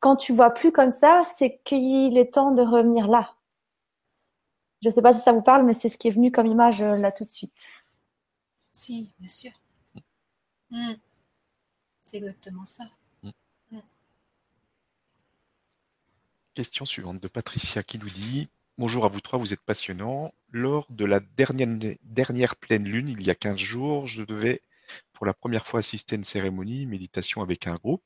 [0.00, 3.36] quand tu vois plus comme ça, c'est qu'il est temps de revenir là.
[4.82, 6.46] Je ne sais pas si ça vous parle, mais c'est ce qui est venu comme
[6.46, 7.56] image euh, là tout de suite.
[8.72, 9.52] Si, bien sûr.
[10.70, 10.94] Mm.
[12.04, 12.84] C'est exactement ça.
[16.54, 20.34] Question suivante de Patricia qui nous dit Bonjour à vous trois, vous êtes passionnants.
[20.50, 24.60] Lors de la dernière, pleine lune, il y a 15 jours, je devais
[25.14, 28.04] pour la première fois assister à une cérémonie, méditation avec un groupe.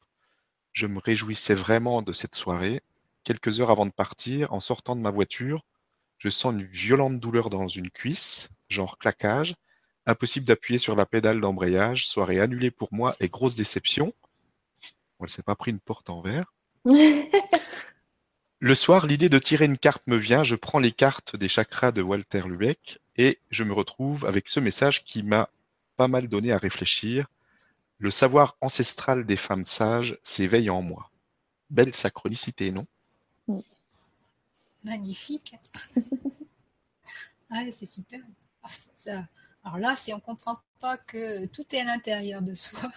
[0.70, 2.82] Je me réjouissais vraiment de cette soirée.
[3.24, 5.64] Quelques heures avant de partir, en sortant de ma voiture,
[6.18, 9.56] je sens une violente douleur dans une cuisse, genre claquage.
[10.06, 12.06] Impossible d'appuyer sur la pédale d'embrayage.
[12.06, 14.12] Soirée annulée pour moi et grosse déception.
[15.20, 16.54] elle s'est pas pris une porte en verre.
[18.58, 21.92] Le soir, l'idée de tirer une carte me vient, je prends les cartes des chakras
[21.92, 25.50] de Walter Lubeck et je me retrouve avec ce message qui m'a
[25.96, 27.26] pas mal donné à réfléchir.
[27.98, 31.10] Le savoir ancestral des femmes sages s'éveille en moi.
[31.68, 32.86] Belle synchronicité, non?
[34.84, 35.54] Magnifique.
[37.50, 38.20] ah, c'est super.
[38.62, 39.24] Ah,
[39.64, 42.90] alors là, si on ne comprend pas que tout est à l'intérieur de soi,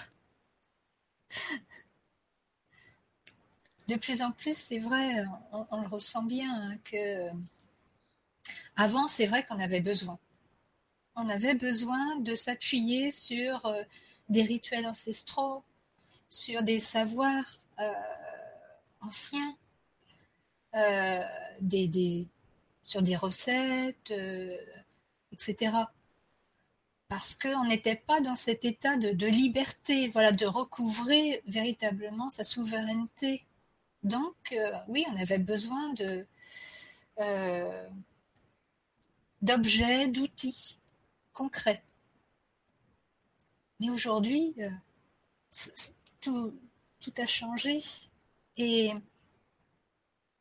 [3.90, 7.30] de plus en plus, c'est vrai, on, le ressent bien, hein, que
[8.76, 10.20] avant, c'est vrai qu'on avait besoin.
[11.16, 13.82] On avait besoin de s'appuyer sur euh,
[14.30, 15.64] des rituels ancestraux,
[16.30, 17.92] sur des savoirs euh,
[19.02, 19.58] anciens,
[20.76, 21.20] euh,
[22.84, 24.14] sur des recettes,
[25.32, 25.74] etc.
[27.08, 32.44] Parce qu'on n'était pas dans cet état de, de, liberté, voilà, de recouvrer véritablement sa
[32.44, 33.48] souveraineté
[34.04, 35.93] donc, euh, oui, on avait besoin
[37.20, 37.89] euh,
[39.41, 40.80] d'objets, d'outils
[41.34, 41.84] concrets.
[43.80, 44.70] Mais aujourd'hui, euh,
[46.22, 47.82] tout a changé
[48.58, 48.91] et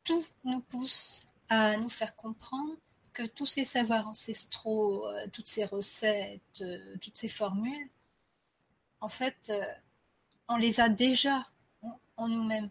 [0.03, 2.75] tout nous pousse à nous faire comprendre
[3.13, 6.63] que tous ces savoirs ancestraux, toutes ces recettes,
[7.01, 7.89] toutes ces formules,
[9.01, 9.51] en fait,
[10.47, 11.45] on les a déjà
[12.17, 12.69] en nous-mêmes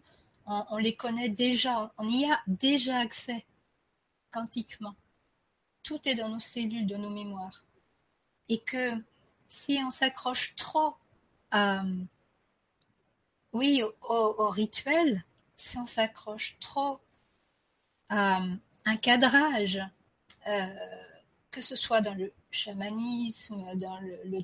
[0.49, 3.45] on, les connaît déjà, on y a déjà accès
[4.31, 4.95] quantiquement.
[5.83, 7.63] Tout est dans nos cellules, de nos mémoires.
[8.47, 8.93] Et que
[9.47, 10.95] si on s'accroche trop
[11.51, 11.83] à,
[13.53, 15.23] oui, au, rituel,
[15.55, 16.99] si on s'accroche trop
[18.09, 18.41] à
[18.85, 19.81] un cadrage,
[20.47, 20.65] euh,
[21.51, 24.41] que ce soit dans le chamanisme, dans le, le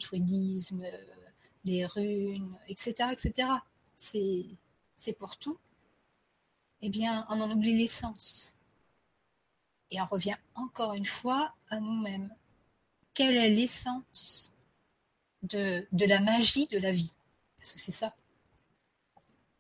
[1.66, 3.50] les runes, etc., etc.
[3.96, 5.58] C'est pour tout
[6.86, 8.54] eh bien, on en oublie l'essence.
[9.90, 12.30] Et on revient encore une fois à nous-mêmes.
[13.16, 14.54] Quelle est l'essence
[15.42, 17.14] de, la magie de la vie?
[17.58, 18.16] Parce que c'est ça.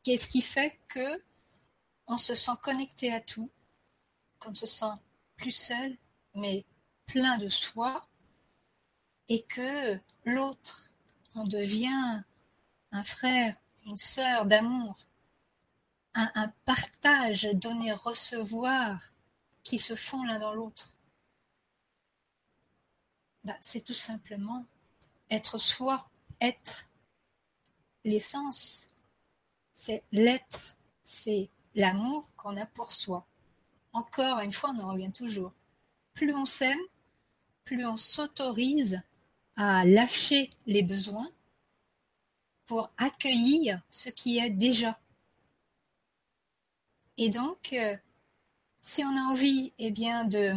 [0.04, 1.24] Qu'est-ce qui fait que
[2.06, 3.50] on se sent connecté à tout,
[4.38, 4.94] qu'on se sent
[5.36, 5.98] plus seul,
[6.36, 6.64] mais
[7.08, 8.08] plein de soi,
[9.30, 10.92] et que l'autre,
[11.34, 12.22] on devient
[12.92, 13.56] un frère,
[13.88, 14.96] une sœur d'amour,
[16.16, 19.12] un, partage, donner, recevoir
[19.64, 20.98] qui se font l'un dans l'autre.
[23.44, 24.66] Bah, c'est tout simplement
[25.30, 26.10] être soi,
[26.42, 26.90] être
[28.04, 28.88] l'essence,
[29.74, 33.28] c'est l'être, c'est l'amour qu'on a pour soi.
[33.92, 35.54] Encore une fois, on en revient toujours.
[36.14, 36.80] Plus on s'aime,
[37.66, 39.02] plus on s'autorise
[39.58, 41.30] à lâcher les besoins
[42.66, 45.00] pour accueillir ce qui est déjà.
[47.18, 47.96] Et donc, euh,
[48.82, 50.54] si on a envie, eh bien, de,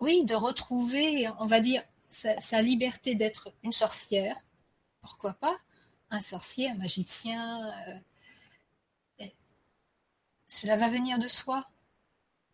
[0.00, 4.36] oui, de retrouver, on va dire, sa, liberté d'être une sorcière,
[5.00, 5.56] pourquoi pas
[6.10, 9.24] Un sorcier, un magicien, euh,
[10.46, 11.68] cela va venir de soi.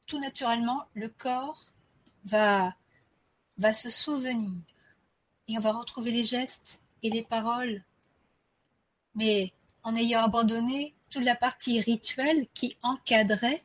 [0.07, 1.75] Tout naturellement, le corps
[2.25, 2.75] va,
[3.59, 4.63] va se souvenir
[5.49, 7.85] et on va retrouver les gestes et les paroles.
[9.15, 9.53] Mais
[9.83, 13.63] en ayant abandonné toute la partie rituelle qui encadrait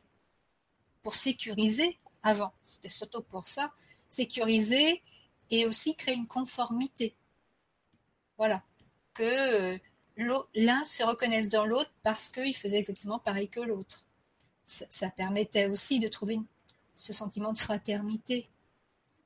[1.02, 2.52] pour sécuriser avant.
[2.62, 3.72] C'était surtout pour ça,
[4.10, 5.02] sécuriser
[5.50, 7.14] et aussi créer une conformité.
[8.36, 8.62] Voilà.
[9.14, 9.78] Que euh,
[10.54, 14.04] l'un se reconnaisse dans l'autre parce qu'il faisait exactement pareil que l'autre.
[14.66, 16.38] Ça, permettait aussi de trouver
[16.94, 18.46] ce sentiment de fraternité,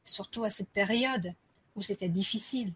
[0.05, 1.35] surtout à cette période
[1.75, 2.73] où c'était difficile,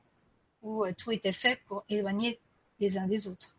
[0.63, 2.41] où euh, tout était fait pour éloigner
[2.81, 3.56] les uns des autres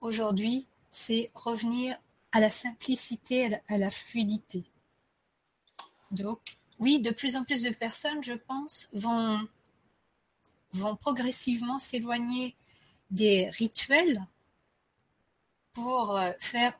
[0.00, 1.96] aujourd'hui, c'est revenir
[2.32, 4.64] à la simplicité, à la, fluidité.
[6.10, 6.40] Donc,
[6.78, 9.40] oui, de plus en plus de personnes, je pense, vont,
[10.72, 12.54] vont progressivement s'éloigner
[13.10, 14.26] des rituels
[15.72, 16.72] pour euh, faire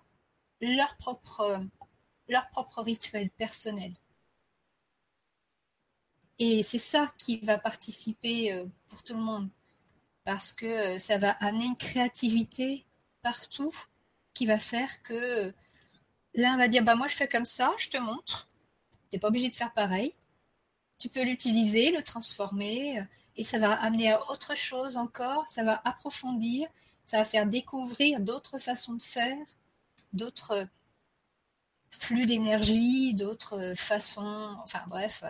[0.61, 1.67] leur propre,
[2.79, 3.93] rituel personnel.
[6.39, 9.51] Et c'est ça qui va participer euh, pour tout le monde,
[10.25, 12.86] parce que euh, ça va amener une créativité
[13.27, 13.74] partout
[14.35, 15.53] qui va faire que
[16.35, 18.47] l'un va dire bah moi je fais comme ça, je te montre,
[19.11, 20.14] tu n'es pas obligé de faire pareil.
[21.01, 23.03] Tu peux l'utiliser, le transformer,
[23.35, 26.68] et ça va amener à autre chose encore, ça va approfondir,
[27.05, 29.45] ça va faire découvrir d'autres façons de faire,
[30.12, 30.68] d'autres
[31.91, 35.24] flux d'énergie, d'autres façons, enfin bref.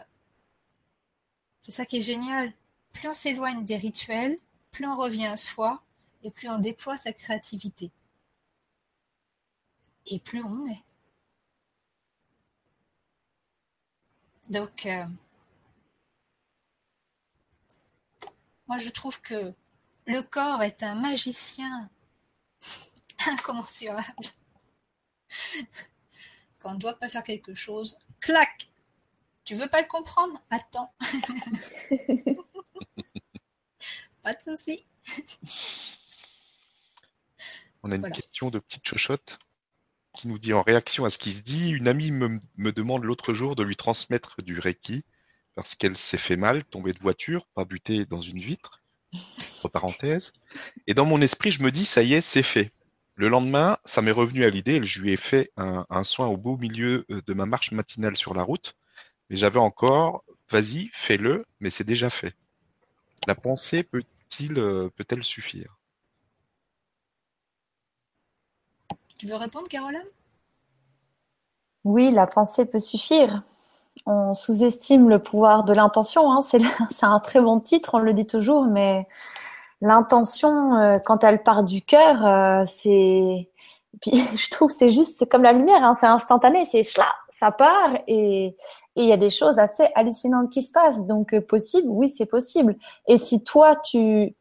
[1.62, 2.52] C'est ça qui est génial.
[2.92, 4.36] Plus on s'éloigne des rituels,
[4.70, 5.82] plus on revient à soi
[6.22, 7.90] et plus on déploie sa créativité.
[10.06, 10.84] Et plus on est.
[14.48, 15.04] Donc, euh,
[18.68, 19.52] moi je trouve que
[20.06, 21.90] le corps est un magicien
[23.26, 24.06] incommensurable.
[26.60, 28.68] Quand on ne doit pas faire quelque chose, clac
[29.44, 30.40] Tu veux pas le comprendre?
[30.50, 30.92] Attends.
[34.22, 34.84] pas de souci.
[37.86, 39.38] On a une question de petite chochotte
[40.12, 43.04] qui nous dit en réaction à ce qui se dit, une amie me, me demande
[43.04, 45.04] l'autre jour de lui transmettre du Reiki
[45.54, 48.82] parce qu'elle s'est fait mal, tomber de voiture, pas buter dans une vitre,
[49.12, 50.32] entre parenthèses.
[50.88, 52.72] Et dans mon esprit, je me dis, ça y est, c'est fait.
[53.14, 56.56] Le lendemain, ça m'est revenu à l'idée, je lui ai fait un, soin au beau
[56.56, 58.74] milieu euh, de ma marche matinale sur la route,
[59.30, 62.34] mais j'avais encore, vas-y, fais-le, mais c'est déjà fait.
[63.28, 63.88] La pensée
[64.42, 65.75] euh, peut-elle suffire?
[69.18, 70.02] Tu veux répondre, Caroline?
[71.84, 73.42] Oui, la pensée peut suffire.
[74.04, 76.30] On sous-estime le pouvoir de l'intention.
[76.30, 76.42] Hein.
[76.42, 76.62] C'est
[77.02, 79.06] un très bon titre, on le dit toujours, mais
[79.80, 83.48] l'intention, euh, quand elle part du cœur, euh, c'est.
[84.06, 88.56] Je trouve c'est juste comme la lumière, hein, c'est instantané, c'est ça part et
[88.96, 91.06] il y a des choses assez hallucinantes qui se passent.
[91.06, 92.76] Donc euh, possible, oui, c'est possible.
[93.08, 94.34] Et si toi tu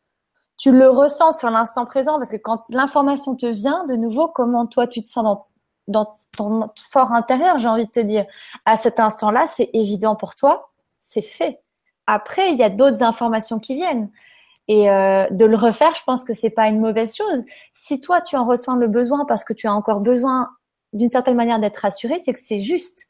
[0.57, 4.65] tu le ressens sur l'instant présent, parce que quand l'information te vient, de nouveau, comment
[4.65, 5.37] toi tu te sens
[5.87, 8.25] dans, ton fort intérieur, j'ai envie de te dire,
[8.65, 11.61] à cet instant-là, c'est évident pour toi, c'est fait.
[12.07, 14.09] Après, il y a d'autres informations qui viennent.
[14.67, 17.43] Et euh, de le refaire, je pense que c'est pas une mauvaise chose.
[17.73, 20.49] Si toi tu en ressens le besoin parce que tu as encore besoin
[20.93, 23.05] d'une certaine manière d'être rassuré, c'est que c'est juste.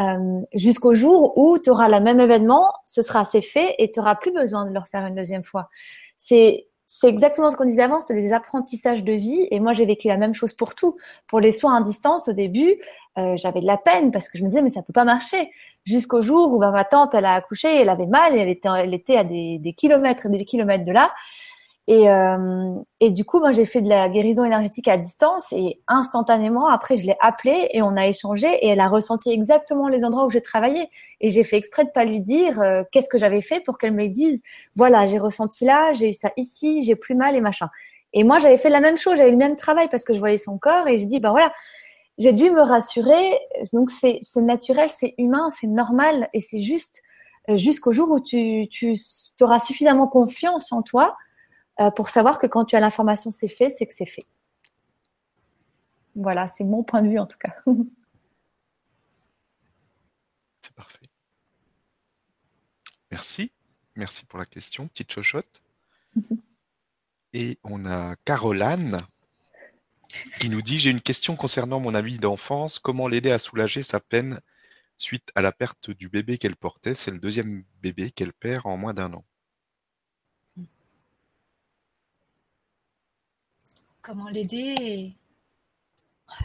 [0.00, 3.98] Euh, jusqu'au jour où tu auras le même événement, ce sera assez fait et tu
[3.98, 5.68] n'auras plus besoin de le refaire une deuxième fois.
[6.16, 9.46] C'est c'est exactement ce qu'on disait avant, c'était des apprentissages de vie.
[9.50, 10.96] Et moi, j'ai vécu la même chose pour tout.
[11.26, 12.76] Pour les soins à distance, au début,
[13.18, 15.50] euh, j'avais de la peine parce que je me disais, mais ça peut pas marcher.
[15.84, 18.94] Jusqu'au jour où ma tante, elle a accouché, elle avait mal et elle était, elle
[18.94, 21.12] était à des, des kilomètres et des kilomètres de là.
[21.90, 25.80] Et, euh, et du coup, moi, j'ai fait de la guérison énergétique à distance et
[25.88, 30.04] instantanément, après, je l'ai appelée et on a échangé et elle a ressenti exactement les
[30.04, 30.90] endroits où j'ai travaillé.
[31.22, 33.94] Et j'ai fait exprès de pas lui dire euh, qu'est-ce que j'avais fait pour qu'elle
[33.94, 34.42] me dise,
[34.76, 37.70] voilà, j'ai ressenti là, j'ai eu ça ici, j'ai plus mal et machin.
[38.12, 40.36] Et moi, j'avais fait la même chose, j'avais le même travail parce que je voyais
[40.36, 41.54] son corps et j'ai dit, ben voilà,
[42.18, 43.38] j'ai dû me rassurer.
[43.72, 47.00] Donc, c'est naturel, c'est humain, c'est normal et c'est juste
[47.48, 48.94] euh, jusqu'au jour où tu, tu
[49.40, 51.16] auras suffisamment confiance en toi
[51.94, 54.26] pour savoir que quand tu as l'information, c'est fait, c'est que c'est fait.
[56.16, 57.54] Voilà, c'est mon point de vue en tout cas.
[60.62, 61.06] c'est parfait.
[63.10, 63.52] Merci.
[63.94, 65.62] Merci pour la question, petite chochotte.
[67.32, 68.98] Et on a Caroline
[70.40, 72.78] qui nous dit J'ai une question concernant mon ami d'enfance.
[72.78, 74.40] Comment l'aider à soulager sa peine
[74.96, 76.94] suite à la perte du bébé qu'elle portait?
[76.94, 79.24] C'est le deuxième bébé qu'elle perd en moins d'un an.
[84.08, 85.14] Comment l'aider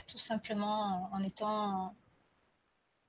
[0.10, 1.96] Tout simplement en étant,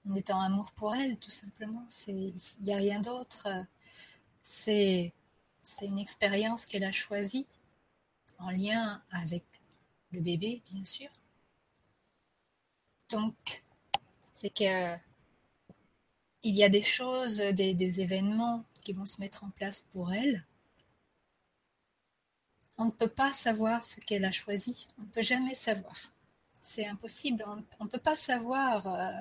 [0.09, 1.85] en étant amour pour elle, tout simplement.
[2.07, 3.49] Il n'y a rien d'autre.
[4.45, 5.13] C'est
[5.83, 7.49] une expérience qu'elle a choisie
[8.39, 9.43] en lien avec
[10.13, 11.11] le bébé, bien sûr.
[13.11, 13.65] Donc,
[14.35, 14.97] c'est que
[16.45, 20.13] il y a des choses, des, des, événements qui vont se mettre en place pour
[20.13, 20.47] elle
[22.79, 24.89] on ne peut pas savoir ce qu'elle a choisi.
[24.99, 25.95] On ne peut jamais savoir.
[26.63, 27.45] C'est impossible.
[27.79, 29.13] On ne peut pas savoir euh,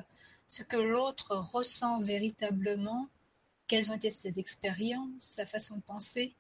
[0.48, 3.08] ce que l'autre ressent véritablement,
[3.68, 6.36] quelles ont été ses expériences, sa façon de penser.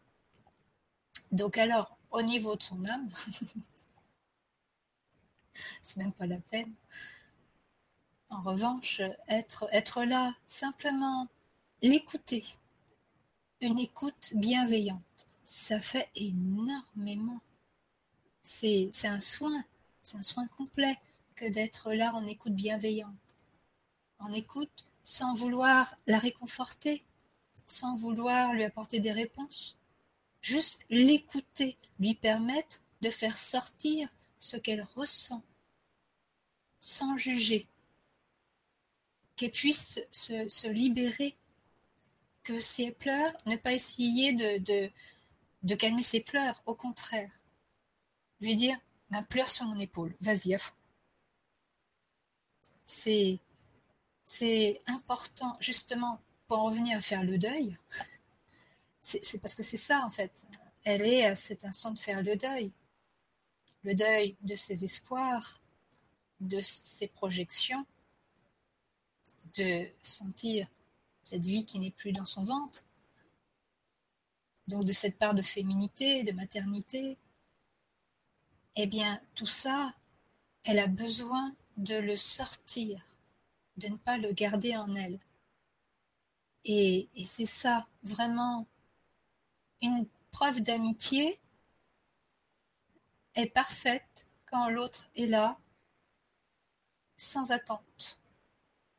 [1.32, 3.10] Donc alors, au niveau de son âme,
[5.82, 6.74] c'est même pas la peine.
[8.30, 11.28] En revanche, être, être là, simplement
[11.82, 12.44] l'écouter,
[13.62, 17.42] une écoute bienveillante ça fait énormément.
[18.42, 19.64] C'est un soin,
[20.02, 20.98] c'est un soin complet
[21.36, 23.36] que d'être là en écoute bienveillante.
[24.20, 27.04] En écoute sans vouloir la réconforter,
[27.66, 29.78] sans vouloir lui apporter des réponses.
[30.42, 35.44] Juste l'écouter, lui permettre de faire sortir ce qu'elle ressent,
[36.80, 37.68] sans juger,
[39.36, 41.36] qu'elle puisse se, libérer,
[42.44, 44.92] que si elle pleure, ne pas essayer de,
[45.64, 47.32] de calmer ses pleurs, au contraire,
[48.42, 48.78] lui dire,
[49.10, 50.74] ben, pleure sur mon épaule, vas-y à fond.
[52.86, 53.40] C'est,
[54.26, 57.78] c'est important, justement, pour en revenir à faire le deuil,
[59.02, 60.46] c'est parce que c'est ça en fait.
[60.84, 62.72] Elle est à cet instant de faire le deuil.
[63.84, 65.62] Le deuil de ses espoirs,
[66.40, 67.86] de ses projections,
[69.58, 70.68] de sentir
[71.24, 72.84] cette vie qui n'est plus dans son ventre.
[74.68, 77.18] Donc de cette part de féminité, de maternité.
[78.76, 79.94] Eh bien, tout ça,
[80.64, 83.18] elle a besoin de le sortir,
[83.78, 85.20] de ne pas le garder en elle.
[86.66, 88.68] Et, c'est ça, vraiment,
[89.82, 91.40] une preuve d'amitié
[93.36, 95.60] est parfaite quand l'autre est là,
[97.18, 98.20] sans attente,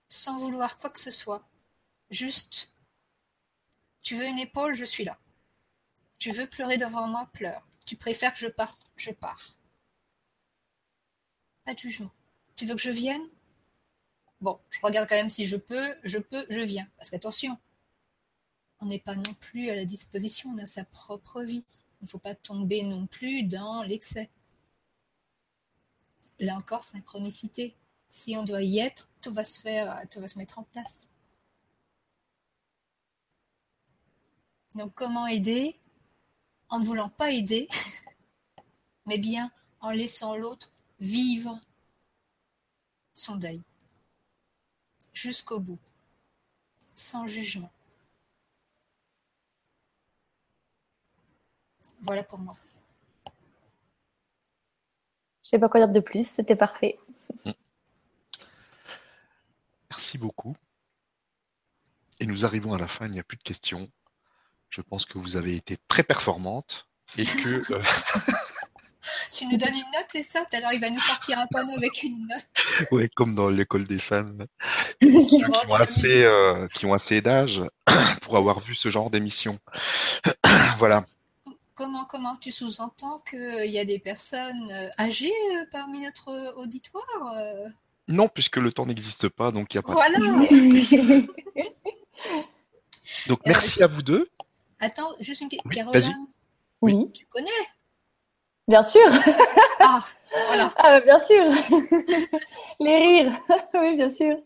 [0.08, 1.46] sans vouloir quoi que ce soit.
[2.10, 2.70] Juste,
[4.02, 5.18] tu veux une épaule, je suis là.
[6.24, 7.68] Tu veux pleurer devant moi, pleure.
[7.84, 9.58] Tu préfères que je parte, je pars.
[11.66, 12.10] Pas de jugement.
[12.56, 13.20] Tu veux que je vienne?
[14.40, 16.88] Bon, je regarde quand même si je peux, je peux, je viens.
[16.96, 17.58] Parce qu'attention,
[18.80, 21.66] on n'est pas non plus à la disposition, on a sa propre vie.
[22.00, 24.30] Il ne faut pas tomber non plus dans l'excès.
[26.38, 27.76] Là encore, synchronicité.
[28.08, 29.60] Si on doit y être, tout va se
[30.06, 31.06] tout va se mettre en place.
[34.74, 35.78] Donc comment aider?
[36.74, 37.68] En ne voulant pas aider,
[39.06, 41.60] mais bien en laissant l'autre vivre
[43.12, 43.62] son deuil
[45.12, 45.78] jusqu'au bout,
[46.96, 47.70] sans jugement.
[52.00, 52.56] Voilà pour moi.
[55.44, 56.98] Je sais pas quoi dire de plus, c'était parfait.
[59.90, 60.56] Merci beaucoup.
[62.18, 63.88] Et nous arrivons à la fin, il n'y a plus de questions.
[64.74, 67.60] Je pense que vous avez été très performante et que.
[67.72, 67.80] Euh,
[69.34, 70.42] tu nous donnes une note, c'est ça?
[70.54, 72.88] Alors il va nous sortir un panneau avec une note.
[72.90, 74.46] Oui, comme dans l'école des femmes.
[75.00, 77.62] qui, ont assez, euh, qui ont assez d'âge
[78.22, 79.58] pour avoir vu ce genre d'émission.
[80.78, 81.04] voilà.
[81.74, 87.34] Comment, comment tu sous-entends qu'il y a des personnes euh, âgées euh, parmi notre auditoire
[88.08, 89.92] Non, puisque le temps n'existe pas, donc il n'y a pas.
[89.92, 90.18] Voilà.
[93.26, 94.30] donc merci à vous deux.
[94.84, 95.68] Attends, juste une question.
[95.68, 96.26] Oui, Caroline,
[96.82, 97.50] Oui, tu connais
[98.68, 99.06] bien sûr.
[99.80, 100.04] Ah,
[100.48, 100.72] voilà.
[100.76, 101.44] Ah, bien sûr.
[102.80, 103.32] Les rires.
[103.74, 104.36] Oui, bien sûr.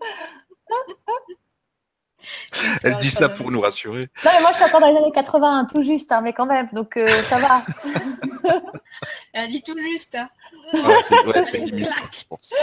[2.83, 4.09] Elle dit ça pour nous rassurer.
[4.25, 6.47] Non, mais moi, je suis encore dans les années 80, tout juste, hein, mais quand
[6.47, 7.65] même, donc euh, ça va.
[9.33, 10.17] Elle dit tout juste.
[10.17, 10.29] hein.
[10.73, 12.15] C'est ouais, c'est Une limite, claque.
[12.15, 12.55] je pense.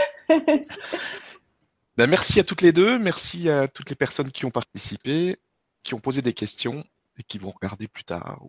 [1.97, 5.37] Ben, merci à toutes les deux, merci à toutes les personnes qui ont participé,
[5.83, 6.83] qui ont posé des questions
[7.17, 8.41] et qui vont regarder plus tard.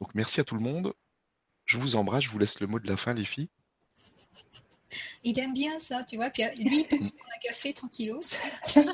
[0.00, 0.92] Donc merci à tout le monde.
[1.64, 3.48] Je vous embrasse, je vous laisse le mot de la fin, les filles.
[5.22, 6.30] Il aime bien ça, tu vois.
[6.30, 8.20] Puis euh, lui, il peut se prendre un café tranquillos.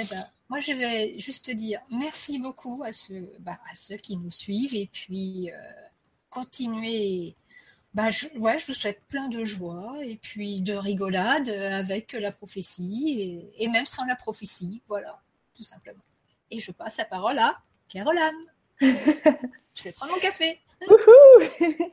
[0.00, 4.16] Eh ben, moi, je vais juste dire merci beaucoup à ceux, bah, à ceux qui
[4.16, 5.72] nous suivent et puis euh,
[6.30, 7.34] continuez.
[7.94, 12.30] Bah, je, ouais, je vous souhaite plein de joie et puis de rigolade avec la
[12.30, 15.20] prophétie et, et même sans la prophétie, voilà,
[15.54, 16.02] tout simplement.
[16.50, 17.58] Et je passe la parole à
[17.88, 18.46] Caroline.
[18.80, 20.60] je vais prendre mon café.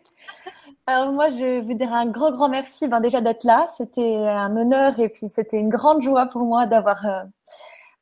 [0.88, 3.68] Alors moi, je vous dirais un grand, grand merci ben, déjà d'être là.
[3.76, 7.24] C'était un honneur et puis c'était une grande joie pour moi d'avoir euh,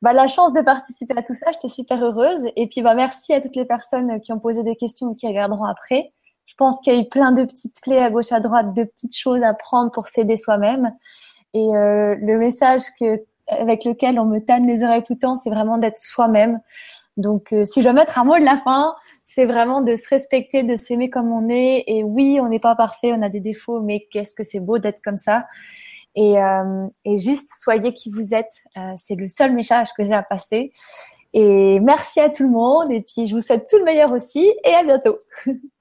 [0.02, 1.50] bah, la chance de participer à tout ça.
[1.52, 2.42] J'étais super heureuse.
[2.56, 5.26] Et puis bah, merci à toutes les personnes qui ont posé des questions et qui
[5.26, 6.12] regarderont après.
[6.46, 8.84] Je pense qu'il y a eu plein de petites clés à gauche, à droite, de
[8.84, 10.94] petites choses à prendre pour s'aider soi-même.
[11.54, 15.36] Et euh, le message que, avec lequel on me tanne les oreilles tout le temps,
[15.36, 16.60] c'est vraiment d'être soi-même.
[17.16, 18.94] Donc, euh, si je dois mettre un mot de la fin,
[19.24, 21.84] c'est vraiment de se respecter, de s'aimer comme on est.
[21.86, 24.78] Et oui, on n'est pas parfait, on a des défauts, mais qu'est-ce que c'est beau
[24.78, 25.46] d'être comme ça.
[26.16, 28.52] Et, euh, et juste soyez qui vous êtes.
[28.76, 30.72] Euh, c'est le seul message que j'ai à passer.
[31.32, 32.90] Et merci à tout le monde.
[32.90, 34.52] Et puis, je vous souhaite tout le meilleur aussi.
[34.64, 35.18] Et à bientôt.